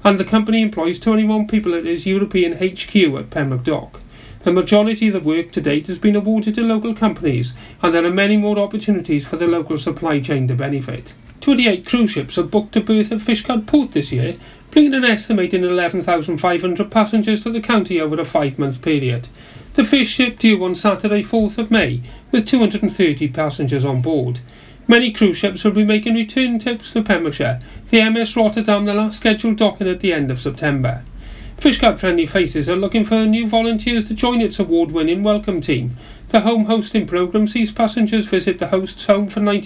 and 0.04 0.20
the 0.20 0.26
company 0.26 0.62
employs 0.62 1.00
21 1.00 1.48
people 1.48 1.74
at 1.74 1.86
its 1.86 2.06
European 2.06 2.58
HQ 2.58 2.94
at 3.18 3.30
Pembroke 3.30 3.64
Dock. 3.64 4.03
The 4.44 4.52
majority 4.52 5.08
of 5.08 5.14
the 5.14 5.22
work 5.22 5.52
to 5.52 5.62
date 5.62 5.88
has 5.88 6.00
been 6.00 6.18
awarded 6.18 6.56
to 6.56 6.64
local 6.64 6.94
companies, 6.94 7.54
and 7.82 7.94
there 7.94 8.04
are 8.04 8.12
many 8.12 8.36
more 8.36 8.60
opportunities 8.60 9.26
for 9.26 9.38
the 9.38 9.48
local 9.48 9.78
supply 9.78 10.20
chain 10.20 10.50
to 10.50 10.54
benefit. 10.54 11.14
28 11.40 11.86
cruise 11.86 12.12
ships 12.12 12.38
are 12.38 12.44
booked 12.44 12.74
to 12.74 12.82
berth 12.82 13.14
at 13.14 13.20
Fishguard 13.20 13.66
Port 13.66 13.94
this 13.94 14.12
year, 14.12 14.36
bringing 14.70 14.94
an 14.94 15.06
estimated 15.06 15.64
11,500 15.64 16.92
passengers 16.92 17.42
to 17.44 17.52
the 17.52 17.62
county 17.62 18.02
over 18.02 18.20
a 18.20 18.26
five 18.26 18.60
month 18.60 18.82
period. 18.82 19.30
The 19.76 19.86
first 19.86 20.12
ship 20.12 20.40
due 20.40 20.62
on 20.66 20.76
Saturday, 20.76 21.24
4th 21.24 21.58
of 21.58 21.72
May, 21.72 22.02
with 22.32 22.46
230 22.46 23.30
passengers 23.30 23.86
on 23.86 24.02
board. 24.02 24.42
Many 24.90 25.14
cruise 25.14 25.38
ships 25.38 25.64
will 25.64 25.72
be 25.72 25.86
making 25.86 26.16
return 26.16 26.60
trips 26.60 26.92
to 26.92 27.02
Pembrokeshire, 27.02 27.62
the 27.90 28.10
MS 28.10 28.36
Rotterdam 28.36 28.84
the 28.84 28.94
last 28.94 29.18
scheduled 29.18 29.56
docking 29.56 29.88
at 29.88 30.02
the 30.02 30.12
end 30.12 30.30
of 30.30 30.42
September. 30.42 31.04
Fishguard 31.64 31.98
Friendly 31.98 32.26
Faces 32.26 32.68
are 32.68 32.76
looking 32.76 33.06
for 33.06 33.26
new 33.26 33.48
volunteers 33.48 34.04
to 34.04 34.14
join 34.14 34.42
its 34.42 34.60
award 34.60 34.92
winning 34.92 35.24
welcome 35.24 35.62
team. 35.62 35.88
The 36.28 36.42
home 36.42 36.66
hosting 36.66 37.08
programme 37.08 37.48
sees 37.48 37.72
passengers 37.72 38.26
visit 38.26 38.60
the 38.60 38.68
host's 38.68 39.06
home 39.06 39.30
for 39.30 39.40
90 39.40 39.62